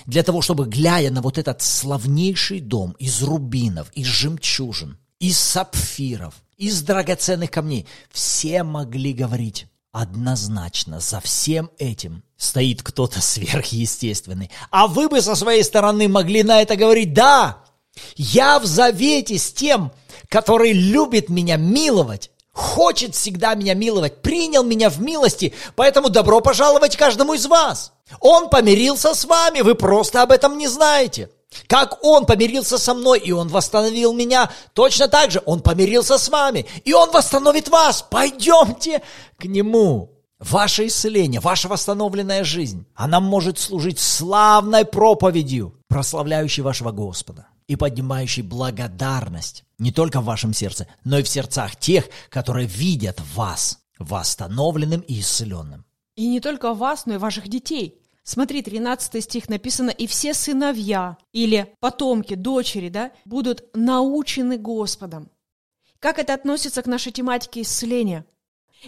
Для 0.05 0.23
того, 0.23 0.41
чтобы, 0.41 0.65
глядя 0.65 1.11
на 1.11 1.21
вот 1.21 1.37
этот 1.37 1.61
славнейший 1.61 2.59
дом 2.59 2.91
из 2.99 3.21
рубинов, 3.23 3.91
из 3.93 4.05
жемчужин, 4.05 4.97
из 5.19 5.39
сапфиров, 5.39 6.35
из 6.57 6.81
драгоценных 6.83 7.51
камней, 7.51 7.87
все 8.11 8.63
могли 8.63 9.11
говорить, 9.13 9.67
Однозначно 9.91 11.01
за 11.01 11.19
всем 11.19 11.69
этим 11.77 12.23
стоит 12.37 12.81
кто-то 12.81 13.21
сверхъестественный. 13.21 14.49
А 14.69 14.87
вы 14.87 15.09
бы 15.09 15.21
со 15.21 15.35
своей 15.35 15.63
стороны 15.65 16.07
могли 16.07 16.43
на 16.43 16.61
это 16.61 16.77
говорить, 16.77 17.13
да, 17.13 17.57
я 18.15 18.59
в 18.59 18.65
завете 18.65 19.37
с 19.37 19.51
тем, 19.51 19.91
который 20.29 20.71
любит 20.71 21.27
меня 21.27 21.57
миловать, 21.57 22.31
хочет 22.53 23.15
всегда 23.15 23.53
меня 23.55 23.73
миловать, 23.73 24.21
принял 24.21 24.63
меня 24.63 24.89
в 24.89 25.01
милости, 25.01 25.53
поэтому 25.75 26.09
добро 26.09 26.39
пожаловать 26.39 26.95
каждому 26.95 27.33
из 27.33 27.45
вас. 27.45 27.91
Он 28.21 28.49
помирился 28.49 29.13
с 29.13 29.25
вами, 29.25 29.59
вы 29.59 29.75
просто 29.75 30.21
об 30.21 30.31
этом 30.31 30.57
не 30.57 30.69
знаете. 30.69 31.29
Как 31.67 32.03
Он 32.03 32.25
помирился 32.25 32.77
со 32.77 32.93
мной, 32.93 33.19
и 33.19 33.31
Он 33.31 33.47
восстановил 33.47 34.13
меня, 34.13 34.49
точно 34.73 35.07
так 35.07 35.31
же 35.31 35.41
Он 35.45 35.61
помирился 35.61 36.17
с 36.17 36.29
вами, 36.29 36.65
и 36.85 36.93
Он 36.93 37.11
восстановит 37.11 37.67
вас. 37.69 38.05
Пойдемте 38.09 39.01
к 39.37 39.45
Нему. 39.45 40.17
Ваше 40.39 40.87
исцеление, 40.87 41.39
ваша 41.39 41.67
восстановленная 41.67 42.43
жизнь, 42.43 42.87
она 42.95 43.19
может 43.19 43.59
служить 43.59 43.99
славной 43.99 44.85
проповедью, 44.85 45.75
прославляющей 45.87 46.63
вашего 46.63 46.91
Господа 46.91 47.45
и 47.67 47.75
поднимающей 47.75 48.41
благодарность 48.41 49.63
не 49.77 49.91
только 49.91 50.19
в 50.19 50.25
вашем 50.25 50.53
сердце, 50.53 50.87
но 51.03 51.19
и 51.19 51.23
в 51.23 51.29
сердцах 51.29 51.75
тех, 51.75 52.05
которые 52.29 52.65
видят 52.65 53.21
вас 53.35 53.79
восстановленным 53.99 55.01
и 55.01 55.19
исцеленным. 55.19 55.85
И 56.15 56.27
не 56.27 56.39
только 56.39 56.73
вас, 56.73 57.05
но 57.05 57.13
и 57.13 57.17
ваших 57.17 57.47
детей– 57.47 57.99
Смотри, 58.23 58.61
13 58.61 59.23
стих 59.23 59.49
написано, 59.49 59.89
«И 59.89 60.05
все 60.05 60.33
сыновья 60.33 61.17
или 61.33 61.73
потомки, 61.79 62.35
дочери, 62.35 62.89
да, 62.89 63.11
будут 63.25 63.65
научены 63.73 64.57
Господом». 64.57 65.29
Как 65.99 66.19
это 66.19 66.33
относится 66.33 66.81
к 66.81 66.87
нашей 66.87 67.11
тематике 67.11 67.61
исцеления? 67.61 68.25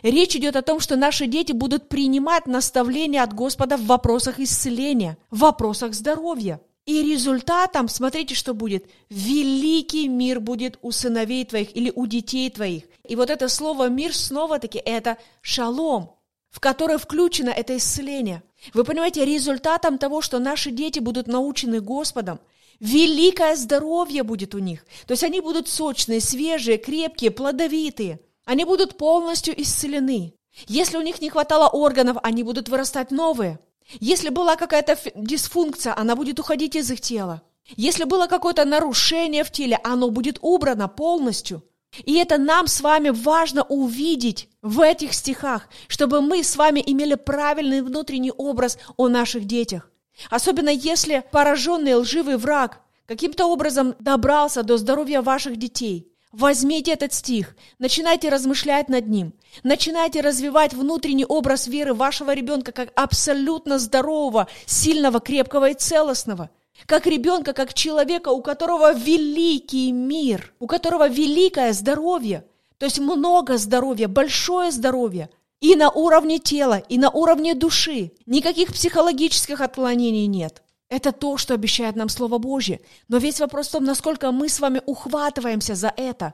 Речь 0.02 0.36
идет 0.36 0.56
о 0.56 0.64
том, 0.64 0.80
что 0.80 0.96
наши 0.96 1.28
дети 1.28 1.52
будут 1.52 1.90
принимать 1.90 2.48
наставления 2.48 3.22
от 3.22 3.34
Господа 3.34 3.78
в 3.78 3.86
вопросах 3.86 4.40
исцеления, 4.40 5.18
в 5.30 5.40
вопросах 5.40 5.94
здоровья. 5.94 6.60
И 6.86 7.02
результатом, 7.02 7.88
смотрите, 7.88 8.36
что 8.36 8.54
будет. 8.54 8.88
Великий 9.10 10.08
мир 10.10 10.40
будет 10.40 10.80
у 10.82 10.92
сыновей 10.92 11.46
твоих 11.46 11.76
или 11.78 11.92
у 11.96 12.08
детей 12.08 12.50
твоих. 12.50 12.84
И 13.08 13.16
вот 13.16 13.30
это 13.30 13.48
слово 13.48 13.90
«мир» 13.90 14.16
снова-таки 14.16 14.80
это 14.80 15.18
шалом, 15.42 16.16
в 16.54 16.60
которое 16.60 17.00
включено 17.00 17.50
это 17.50 17.76
исцеление. 17.76 18.44
Вы 18.76 18.84
понимаете, 18.84 19.26
результатом 19.26 19.98
того, 19.98 20.22
что 20.22 20.38
наши 20.38 20.70
дети 20.70 21.00
будут 21.00 21.26
научены 21.26 21.82
Господом, 21.82 22.40
великое 22.80 23.56
здоровье 23.56 24.22
будет 24.22 24.54
у 24.54 24.60
них. 24.60 24.86
То 25.08 25.14
есть 25.14 25.24
они 25.24 25.42
будут 25.42 25.68
сочные, 25.68 26.22
свежие, 26.22 26.78
крепкие, 26.78 27.32
плодовитые. 27.32 28.20
Они 28.46 28.66
будут 28.66 29.00
полностью 29.00 29.60
исцелены. 29.60 30.36
Если 30.68 30.96
у 30.96 31.02
них 31.02 31.22
не 31.22 31.32
хватало 31.32 31.68
органов, 31.70 32.18
они 32.22 32.44
будут 32.44 32.70
вырастать 32.70 33.10
новые. 33.10 33.58
Если 34.00 34.30
была 34.30 34.56
какая-то 34.56 34.96
дисфункция, 35.16 35.98
она 35.98 36.16
будет 36.16 36.40
уходить 36.40 36.76
из 36.76 36.92
их 36.92 37.02
тела. 37.02 37.42
Если 37.76 38.04
было 38.04 38.28
какое-то 38.28 38.64
нарушение 38.64 39.44
в 39.44 39.52
теле, 39.52 39.80
оно 39.84 40.12
будет 40.12 40.38
убрано 40.42 40.88
полностью. 40.88 41.64
И 42.06 42.16
это 42.16 42.38
нам 42.38 42.68
с 42.68 42.82
вами 42.82 43.10
важно 43.10 43.64
увидеть 43.64 44.50
в 44.62 44.82
этих 44.82 45.14
стихах, 45.14 45.68
чтобы 45.88 46.22
мы 46.22 46.44
с 46.44 46.56
вами 46.56 46.84
имели 46.86 47.16
правильный 47.16 47.82
внутренний 47.82 48.32
образ 48.32 48.78
о 48.98 49.08
наших 49.08 49.46
детях. 49.46 49.92
Особенно 50.30 50.70
если 50.70 51.24
пораженный 51.32 51.96
лживый 51.96 52.38
враг 52.38 52.80
каким-то 53.06 53.46
образом 53.46 53.96
добрался 54.00 54.64
до 54.64 54.78
здоровья 54.78 55.22
ваших 55.22 55.58
детей, 55.58 56.14
Возьмите 56.34 56.94
этот 56.94 57.14
стих, 57.14 57.56
начинайте 57.78 58.30
размышлять 58.30 58.90
над 58.90 59.08
ним, 59.08 59.36
начинайте 59.62 60.20
развивать 60.20 60.74
внутренний 60.74 61.26
образ 61.26 61.68
веры 61.68 61.94
вашего 61.94 62.34
ребенка 62.34 62.72
как 62.72 62.92
абсолютно 62.96 63.78
здорового, 63.78 64.48
сильного, 64.66 65.20
крепкого 65.20 65.70
и 65.70 65.74
целостного. 65.76 66.50
Как 66.86 67.08
ребенка, 67.08 67.54
как 67.54 67.74
человека, 67.74 68.30
у 68.30 68.42
которого 68.42 68.94
великий 68.94 69.92
мир, 69.92 70.54
у 70.60 70.68
которого 70.68 71.08
великое 71.08 71.74
здоровье, 71.74 72.46
то 72.78 72.86
есть 72.86 73.00
много 73.00 73.58
здоровья, 73.58 74.08
большое 74.08 74.72
здоровье– 74.72 75.30
и 75.64 75.78
на 75.78 75.90
уровне 75.90 76.40
тела, 76.40 76.84
и 76.90 76.98
на 76.98 77.10
уровне 77.10 77.56
души. 77.56 78.12
Никаких 78.26 78.74
психологических 78.74 79.62
отклонений 79.62 80.28
нет. 80.28 80.62
Это 80.90 81.14
то, 81.14 81.38
что 81.38 81.54
обещает 81.54 81.96
нам 81.96 82.10
Слово 82.10 82.38
Божье. 82.38 82.82
Но 83.08 83.18
весь 83.18 83.40
вопрос 83.40 83.70
в 83.70 83.72
том, 83.72 83.86
насколько 83.86 84.34
мы 84.34 84.50
с 84.50 84.60
вами 84.60 84.82
ухватываемся 84.86 85.76
за 85.76 85.94
это. 85.96 86.34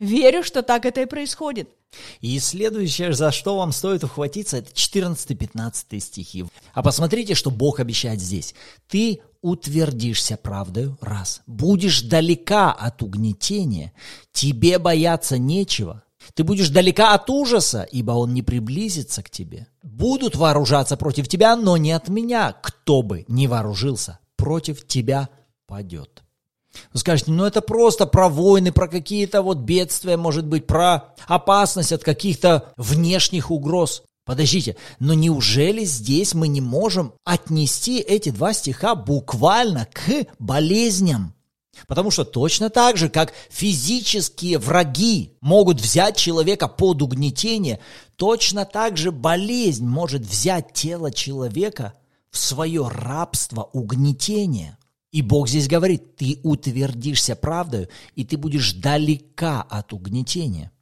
Верю, 0.00 0.42
что 0.42 0.62
так 0.62 0.86
это 0.86 1.02
и 1.02 1.06
происходит. 1.06 1.68
И 2.20 2.36
следующее, 2.40 3.12
за 3.12 3.30
что 3.30 3.56
вам 3.56 3.70
стоит 3.70 4.02
ухватиться, 4.02 4.56
это 4.56 4.72
14-15 4.72 6.00
стихи. 6.00 6.44
А 6.72 6.82
посмотрите, 6.82 7.36
что 7.36 7.52
Бог 7.52 7.78
обещает 7.78 8.20
здесь. 8.20 8.56
Ты 8.88 9.22
утвердишься 9.44 10.38
правдою, 10.38 10.96
раз. 11.02 11.42
Будешь 11.46 12.00
далека 12.02 12.72
от 12.72 13.02
угнетения, 13.02 13.92
тебе 14.32 14.78
бояться 14.78 15.36
нечего, 15.36 16.02
ты 16.32 16.42
будешь 16.42 16.70
далека 16.70 17.12
от 17.12 17.28
ужаса, 17.28 17.82
ибо 17.82 18.12
он 18.12 18.32
не 18.32 18.40
приблизится 18.40 19.22
к 19.22 19.28
тебе. 19.28 19.66
Будут 19.82 20.34
вооружаться 20.36 20.96
против 20.96 21.28
тебя, 21.28 21.54
но 21.56 21.76
не 21.76 21.92
от 21.92 22.08
меня. 22.08 22.56
Кто 22.62 23.02
бы 23.02 23.26
ни 23.28 23.46
вооружился, 23.46 24.18
против 24.36 24.86
тебя 24.86 25.28
падет. 25.66 26.22
Вы 26.94 27.00
скажете, 27.00 27.30
ну 27.30 27.44
это 27.44 27.60
просто 27.60 28.06
про 28.06 28.30
войны, 28.30 28.72
про 28.72 28.88
какие-то 28.88 29.42
вот 29.42 29.58
бедствия, 29.58 30.16
может 30.16 30.46
быть, 30.46 30.66
про 30.66 31.14
опасность 31.26 31.92
от 31.92 32.02
каких-то 32.02 32.72
внешних 32.76 33.50
угроз. 33.50 34.02
Подождите, 34.24 34.76
но 34.98 35.12
неужели 35.12 35.84
здесь 35.84 36.32
мы 36.34 36.48
не 36.48 36.62
можем 36.62 37.12
отнести 37.24 37.98
эти 37.98 38.30
два 38.30 38.54
стиха 38.54 38.94
буквально 38.94 39.86
к 39.92 40.26
болезням? 40.38 41.34
Потому 41.86 42.10
что 42.10 42.24
точно 42.24 42.70
так 42.70 42.96
же, 42.96 43.08
как 43.08 43.32
физические 43.50 44.58
враги 44.58 45.36
могут 45.40 45.80
взять 45.80 46.16
человека 46.16 46.68
под 46.68 47.02
угнетение, 47.02 47.80
точно 48.16 48.64
так 48.64 48.96
же 48.96 49.12
болезнь 49.12 49.84
может 49.84 50.22
взять 50.22 50.72
тело 50.72 51.10
человека 51.10 51.94
в 52.30 52.38
свое 52.38 52.88
рабство 52.88 53.68
угнетения. 53.72 54.78
И 55.10 55.20
Бог 55.20 55.48
здесь 55.48 55.68
говорит, 55.68 56.16
ты 56.16 56.40
утвердишься 56.42 57.36
правдою, 57.36 57.88
и 58.14 58.24
ты 58.24 58.36
будешь 58.36 58.72
далека 58.72 59.62
от 59.62 59.92
угнетения. 59.92 60.72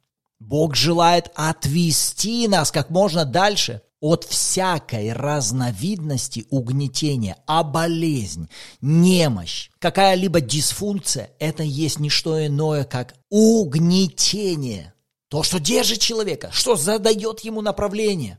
Бог 0.47 0.75
желает 0.75 1.31
отвести 1.35 2.47
нас 2.47 2.69
как 2.69 2.89
можно 2.89 3.23
дальше 3.23 3.81
от 4.01 4.25
всякой 4.25 5.13
разновидности 5.13 6.45
угнетения, 6.49 7.37
а 7.47 7.63
болезнь, 7.63 8.49
немощь, 8.81 9.69
какая-либо 9.79 10.41
дисфункция– 10.41 11.31
это 11.39 11.63
есть 11.63 11.99
не 11.99 12.09
что 12.09 12.45
иное, 12.45 12.83
как 12.83 13.15
угнетение. 13.29 14.93
То, 15.29 15.43
что 15.43 15.61
держит 15.61 15.99
человека, 15.99 16.49
что 16.51 16.75
задает 16.75 17.39
ему 17.39 17.61
направление. 17.61 18.37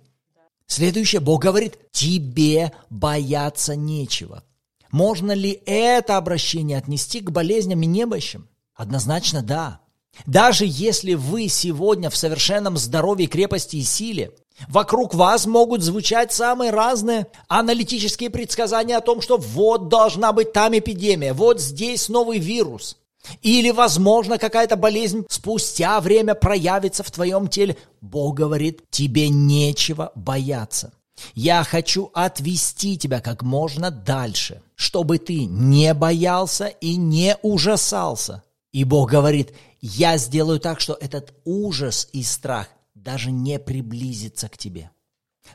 Следующее, 0.66 1.20
Бог 1.20 1.40
говорит, 1.40 1.78
тебе 1.90 2.72
бояться 2.90 3.74
нечего. 3.74 4.44
Можно 4.90 5.32
ли 5.32 5.62
это 5.64 6.18
обращение 6.18 6.76
отнести 6.76 7.20
к 7.20 7.30
болезням 7.30 7.82
и 7.82 7.86
немощам? 7.86 8.46
Однозначно 8.74 9.42
да. 9.42 9.80
Даже 10.26 10.64
если 10.66 11.14
вы 11.14 11.48
сегодня 11.48 12.10
в 12.10 12.16
совершенном 12.16 12.76
здоровье, 12.76 13.26
крепости 13.26 13.76
и 13.76 13.82
силе, 13.82 14.32
Вокруг 14.68 15.14
вас 15.14 15.46
могут 15.46 15.82
звучать 15.82 16.32
самые 16.32 16.70
разные 16.70 17.26
аналитические 17.48 18.30
предсказания 18.30 18.96
о 18.96 19.00
том, 19.00 19.20
что 19.20 19.36
вот 19.36 19.88
должна 19.88 20.32
быть 20.32 20.52
там 20.52 20.78
эпидемия, 20.78 21.32
вот 21.32 21.60
здесь 21.60 22.08
новый 22.08 22.38
вирус. 22.38 22.96
Или, 23.42 23.70
возможно, 23.70 24.38
какая-то 24.38 24.76
болезнь 24.76 25.24
спустя 25.28 26.00
время 26.00 26.34
проявится 26.34 27.02
в 27.02 27.10
твоем 27.10 27.48
теле. 27.48 27.76
Бог 28.00 28.36
говорит, 28.36 28.82
тебе 28.90 29.28
нечего 29.28 30.12
бояться. 30.14 30.92
Я 31.34 31.64
хочу 31.64 32.10
отвести 32.12 32.98
тебя 32.98 33.20
как 33.20 33.42
можно 33.42 33.90
дальше, 33.90 34.62
чтобы 34.74 35.18
ты 35.18 35.44
не 35.46 35.94
боялся 35.94 36.66
и 36.66 36.96
не 36.96 37.36
ужасался. 37.42 38.42
И 38.72 38.84
Бог 38.84 39.10
говорит, 39.10 39.52
я 39.86 40.16
сделаю 40.16 40.60
так, 40.60 40.80
что 40.80 40.96
этот 40.98 41.34
ужас 41.44 42.08
и 42.14 42.22
страх 42.22 42.68
даже 42.94 43.30
не 43.30 43.58
приблизится 43.58 44.48
к 44.48 44.56
тебе. 44.56 44.90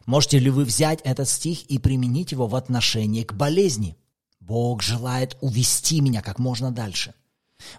Можете 0.05 0.37
ли 0.37 0.51
вы 0.51 0.65
взять 0.65 1.01
этот 1.03 1.27
стих 1.27 1.63
и 1.63 1.79
применить 1.79 2.31
его 2.31 2.45
в 2.45 2.55
отношении 2.55 3.23
к 3.23 3.33
болезни? 3.33 3.97
Бог 4.39 4.83
желает 4.83 5.35
увести 5.41 5.99
меня 6.01 6.21
как 6.21 6.37
можно 6.37 6.71
дальше. 6.71 7.15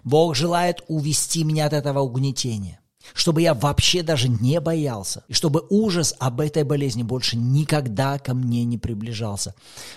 Бог 0.03 0.35
желает 0.35 0.83
увести 0.89 1.45
меня 1.45 1.67
от 1.67 1.73
этого 1.73 2.01
угнетения, 2.01 2.81
чтобы 3.13 3.41
я 3.41 3.53
вообще 3.53 4.03
даже 4.03 4.27
не 4.27 4.59
боялся, 4.59 5.23
и 5.29 5.33
чтобы 5.33 5.65
ужас 5.69 6.13
об 6.19 6.41
этой 6.41 6.63
болезни 6.63 7.03
больше 7.03 7.37
никогда 7.37 8.19
ко 8.19 8.33
мне 8.33 8.65
не 8.65 8.77
приближался. 8.77 9.55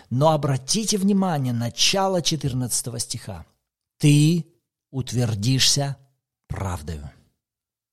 Но 0.08 0.30
обратите 0.30 0.98
внимание, 0.98 1.52
начало 1.52 2.22
14 2.22 3.02
стиха. 3.02 3.44
«Ты 3.98 4.46
утвердишься 4.92 5.96
правдою». 6.48 7.10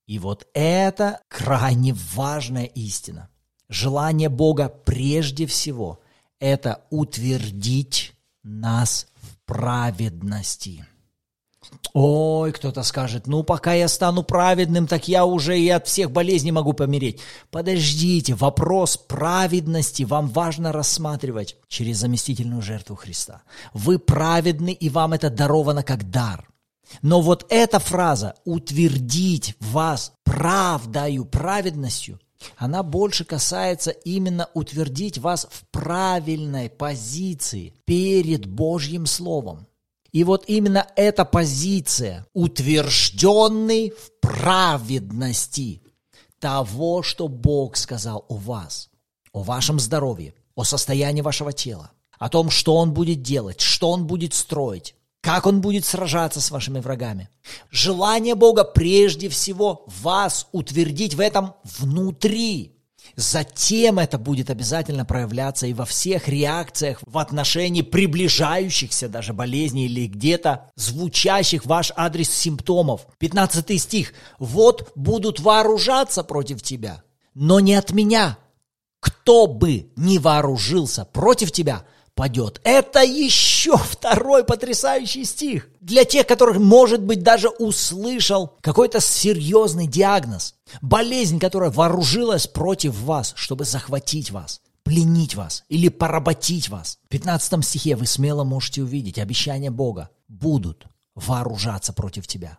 И 0.06 0.18
вот 0.18 0.46
это 0.52 1.20
крайне 1.28 1.94
важная 2.14 2.64
истина. 2.64 3.28
Желание 3.68 4.28
Бога 4.28 4.68
прежде 4.68 5.46
всего– 5.46 6.00
это 6.40 6.84
утвердить 6.90 8.14
нас 8.42 9.06
в 9.14 9.36
праведности. 9.46 10.86
Ой, 11.94 12.52
кто-то 12.52 12.82
скажет, 12.82 13.26
ну 13.26 13.44
пока 13.44 13.74
я 13.74 13.86
стану 13.86 14.22
праведным, 14.24 14.86
так 14.86 15.08
я 15.08 15.24
уже 15.24 15.58
и 15.58 15.68
от 15.68 15.86
всех 15.86 16.10
болезней 16.10 16.52
могу 16.52 16.72
помереть. 16.72 17.20
Подождите, 17.50 18.34
вопрос 18.34 18.96
праведности 18.96 20.02
вам 20.02 20.28
важно 20.28 20.72
рассматривать 20.72 21.56
через 21.68 21.98
заместительную 21.98 22.62
жертву 22.62 22.96
Христа. 22.96 23.42
Вы 23.72 23.98
праведны, 23.98 24.72
и 24.72 24.88
вам 24.88 25.12
это 25.12 25.30
даровано 25.30 25.82
как 25.82 26.10
дар. 26.10 26.48
Но 27.00 27.20
вот 27.20 27.46
эта 27.48 27.78
фраза 27.78 28.34
«утвердить 28.44 29.56
вас 29.60 30.12
правдою, 30.24 31.24
праведностью», 31.24 32.20
она 32.56 32.82
больше 32.82 33.24
касается 33.24 33.90
именно 33.90 34.48
утвердить 34.54 35.18
вас 35.18 35.46
в 35.50 35.64
правильной 35.70 36.68
позиции 36.70 37.74
перед 37.84 38.46
Божьим 38.46 39.06
Словом. 39.06 39.66
И 40.12 40.24
вот 40.24 40.44
именно 40.46 40.86
эта 40.94 41.24
позиция, 41.24 42.26
утвержденный 42.34 43.90
в 43.90 44.10
праведности 44.20 45.82
того, 46.38 47.02
что 47.02 47.28
Бог 47.28 47.76
сказал 47.76 48.26
о 48.28 48.34
вас, 48.34 48.90
о 49.32 49.42
вашем 49.42 49.80
здоровье, 49.80 50.34
о 50.54 50.64
состоянии 50.64 51.22
вашего 51.22 51.52
тела, 51.52 51.92
о 52.18 52.28
том, 52.28 52.50
что 52.50 52.76
Он 52.76 52.92
будет 52.92 53.22
делать, 53.22 53.60
что 53.60 53.90
Он 53.90 54.06
будет 54.06 54.34
строить, 54.34 54.94
как 55.22 55.46
он 55.46 55.60
будет 55.60 55.84
сражаться 55.84 56.40
с 56.40 56.50
вашими 56.50 56.80
врагами. 56.80 57.30
Желание 57.70 58.34
Бога 58.34 58.64
прежде 58.64 59.28
всего 59.28 59.86
вас 60.02 60.48
утвердить 60.52 61.14
в 61.14 61.20
этом 61.20 61.54
внутри. 61.62 62.76
Затем 63.14 63.98
это 63.98 64.18
будет 64.18 64.50
обязательно 64.50 65.04
проявляться 65.04 65.66
и 65.66 65.74
во 65.74 65.84
всех 65.84 66.28
реакциях 66.28 66.98
в 67.06 67.18
отношении 67.18 67.82
приближающихся 67.82 69.08
даже 69.08 69.32
болезней 69.32 69.86
или 69.86 70.06
где-то 70.06 70.70
звучащих 70.74 71.66
ваш 71.66 71.92
адрес 71.94 72.30
симптомов. 72.30 73.06
15 73.18 73.80
стих. 73.80 74.14
«Вот 74.38 74.90
будут 74.96 75.40
вооружаться 75.40 76.24
против 76.24 76.62
тебя, 76.62 77.02
но 77.34 77.60
не 77.60 77.74
от 77.74 77.92
меня. 77.92 78.38
Кто 78.98 79.46
бы 79.46 79.92
ни 79.96 80.18
вооружился 80.18 81.04
против 81.04 81.52
тебя, 81.52 81.84
падет. 82.14 82.60
Это 82.64 83.02
еще 83.02 83.76
второй 83.76 84.44
потрясающий 84.44 85.24
стих. 85.24 85.68
Для 85.80 86.04
тех, 86.04 86.26
которых, 86.26 86.58
может 86.58 87.02
быть, 87.02 87.22
даже 87.22 87.48
услышал 87.48 88.56
какой-то 88.60 89.00
серьезный 89.00 89.86
диагноз. 89.86 90.54
Болезнь, 90.80 91.38
которая 91.38 91.70
вооружилась 91.70 92.46
против 92.46 92.98
вас, 93.00 93.32
чтобы 93.36 93.64
захватить 93.64 94.30
вас 94.30 94.60
пленить 94.84 95.34
вас 95.34 95.64
или 95.68 95.88
поработить 95.88 96.68
вас. 96.68 96.98
В 97.04 97.08
15 97.08 97.64
стихе 97.64 97.96
вы 97.96 98.06
смело 98.06 98.44
можете 98.44 98.82
увидеть 98.82 99.18
обещание 99.18 99.70
Бога. 99.70 100.10
Будут 100.28 100.86
вооружаться 101.14 101.92
против 101.92 102.26
тебя. 102.26 102.58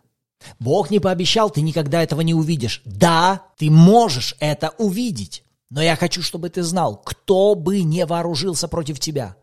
Бог 0.58 0.90
не 0.90 1.00
пообещал, 1.00 1.50
ты 1.50 1.60
никогда 1.60 2.02
этого 2.02 2.20
не 2.20 2.34
увидишь. 2.34 2.82
Да, 2.84 3.42
ты 3.56 3.70
можешь 3.70 4.36
это 4.40 4.70
увидеть. 4.78 5.44
Но 5.70 5.82
я 5.82 5.96
хочу, 5.96 6.22
чтобы 6.22 6.50
ты 6.50 6.62
знал, 6.62 6.96
кто 6.96 7.54
бы 7.54 7.82
не 7.82 8.06
вооружился 8.06 8.68
против 8.68 9.00
тебя. 9.00 9.36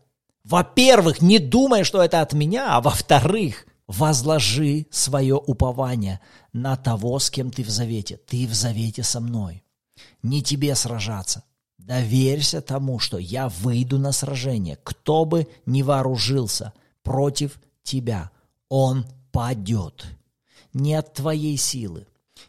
Во-первых, 0.44 1.20
не 1.22 1.38
думай, 1.38 1.84
что 1.84 2.02
это 2.02 2.20
от 2.20 2.32
меня, 2.32 2.76
а 2.76 2.80
во-вторых, 2.80 3.66
Возложи 3.92 4.86
свое 4.90 5.34
упование 5.34 6.20
на 6.54 6.76
того, 6.76 7.18
с 7.18 7.30
кем 7.30 7.50
ты 7.50 7.62
в 7.62 7.68
завете. 7.68 8.16
Ты 8.16 8.46
в 8.46 8.54
завете 8.54 9.02
со 9.02 9.20
мной. 9.20 9.64
Не 10.22 10.42
тебе 10.42 10.74
сражаться. 10.74 11.44
Доверься 11.76 12.62
тому, 12.62 12.98
что 12.98 13.18
я 13.18 13.50
выйду 13.50 13.98
на 13.98 14.12
сражение. 14.12 14.78
Кто 14.82 15.26
бы 15.26 15.46
ни 15.66 15.82
вооружился 15.82 16.72
против 17.02 17.60
тебя, 17.82 18.30
он 18.70 19.04
падет. 19.30 20.06
Не 20.72 20.94
от 20.94 21.12
твоей 21.12 21.58
силы, 21.58 22.06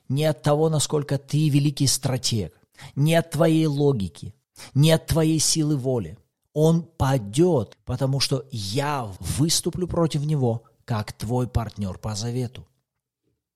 не 0.08 0.24
от 0.24 0.44
того, 0.44 0.70
насколько 0.70 1.18
ты 1.18 1.50
великий 1.50 1.88
стратег, 1.88 2.58
не 2.96 3.16
от 3.16 3.32
твоей 3.32 3.66
логики, 3.66 4.34
не 4.74 4.92
от 4.92 5.08
твоей 5.08 5.40
силы 5.40 5.76
воли. 5.76 6.18
Он 6.54 6.84
падет, 6.84 7.78
потому 7.86 8.20
что 8.20 8.46
я 8.52 9.10
выступлю 9.20 9.88
против 9.88 10.26
него, 10.26 10.63
как 10.86 11.13
твой 11.13 11.48
партнер 11.48 11.98
по 11.98 12.16
завету. 12.16 12.68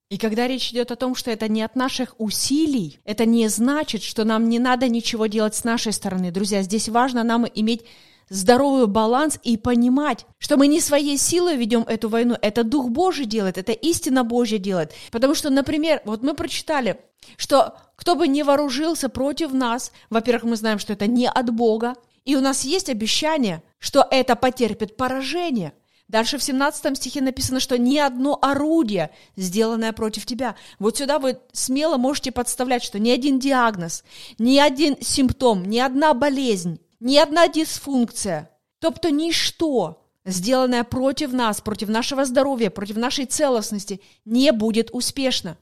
И 0.10 0.18
когда 0.18 0.48
речь 0.48 0.72
идет 0.72 0.92
о 0.92 0.96
том, 0.96 1.16
что 1.16 1.32
это 1.32 1.50
не 1.50 1.62
от 1.62 1.76
наших 1.76 2.16
усилий, 2.18 3.00
это 3.04 3.26
не 3.26 3.50
значит, 3.50 4.04
что 4.04 4.24
нам 4.24 4.48
не 4.48 4.58
надо 4.58 4.88
ничего 4.88 5.28
делать 5.28 5.56
с 5.56 5.66
нашей 5.66 5.92
стороны. 5.92 6.32
Друзья, 6.32 6.62
здесь 6.62 6.88
важно 6.88 7.24
нам 7.24 7.46
иметь 7.54 7.84
здоровый 8.30 8.88
баланс 8.88 9.38
и 9.44 9.58
понимать, 9.58 10.26
что 10.38 10.56
мы 10.56 10.68
не 10.68 10.80
своей 10.80 11.18
силой 11.18 11.58
ведем 11.58 11.82
эту 11.82 12.08
войну, 12.10 12.38
это 12.42 12.64
Дух 12.64 12.90
Божий 12.90 13.26
делает, 13.26 13.58
это 13.58 13.74
истина 13.74 14.24
Божья 14.24 14.58
делает. 14.58 14.94
Потому 15.12 15.36
что, 15.36 15.50
например, 15.50 16.02
вот 16.06 16.24
мы 16.24 16.34
прочитали, 16.34 17.00
что 17.36 17.76
кто 17.96 18.16
бы 18.16 18.28
не 18.28 18.44
вооружился 18.44 19.10
против 19.10 19.52
нас, 19.54 19.92
во-первых, 20.10 20.44
мы 20.44 20.56
знаем, 20.56 20.80
что 20.80 20.94
это 20.94 21.08
не 21.08 21.28
от 21.28 21.54
Бога, 21.54 21.96
и 22.28 22.36
у 22.36 22.42
нас 22.42 22.66
есть 22.66 22.90
обещание, 22.90 23.64
что 23.80 24.06
это 24.12 24.36
потерпит 24.36 24.98
поражение. 24.98 25.72
Дальше 26.10 26.38
в 26.38 26.44
17 26.44 26.98
стихе 26.98 27.22
написано, 27.22 27.62
что 27.62 27.78
ни 27.78 27.98
одно 27.98 28.38
орудие, 28.42 29.12
сделанное 29.38 29.94
против 29.94 30.26
тебя. 30.26 30.58
Вот 30.78 30.98
сюда 30.98 31.20
вы 31.20 31.40
смело 31.54 31.96
можете 31.96 32.34
подставлять, 32.34 32.84
что 32.84 33.00
ни 33.00 33.10
один 33.12 33.40
диагноз, 33.40 34.04
ни 34.40 34.60
один 34.60 34.98
симптом, 35.00 35.64
ни 35.64 35.80
одна 35.80 36.14
болезнь, 36.14 36.82
ни 37.00 37.16
одна 37.16 37.48
дисфункция, 37.48 38.52
тобто 38.80 39.10
ничто, 39.10 40.06
сделанное 40.26 40.84
против 40.84 41.32
нас, 41.32 41.62
против 41.62 41.88
нашего 41.88 42.26
здоровья, 42.26 42.70
против 42.70 42.98
нашей 42.98 43.26
целостности, 43.26 44.02
не 44.26 44.52
будет 44.52 44.90
успешно. 44.92 45.58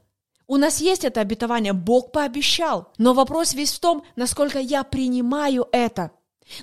У 0.48 0.56
нас 0.56 0.80
есть 0.80 1.04
это 1.04 1.20
обетование, 1.20 1.72
Бог 1.72 2.10
пообещал. 2.10 2.92
Но 2.98 3.14
вопрос 3.14 3.54
весь 3.54 3.72
в 3.72 3.78
том, 3.78 4.02
насколько 4.16 4.58
я 4.58 4.82
принимаю 4.82 5.68
это. 5.70 6.10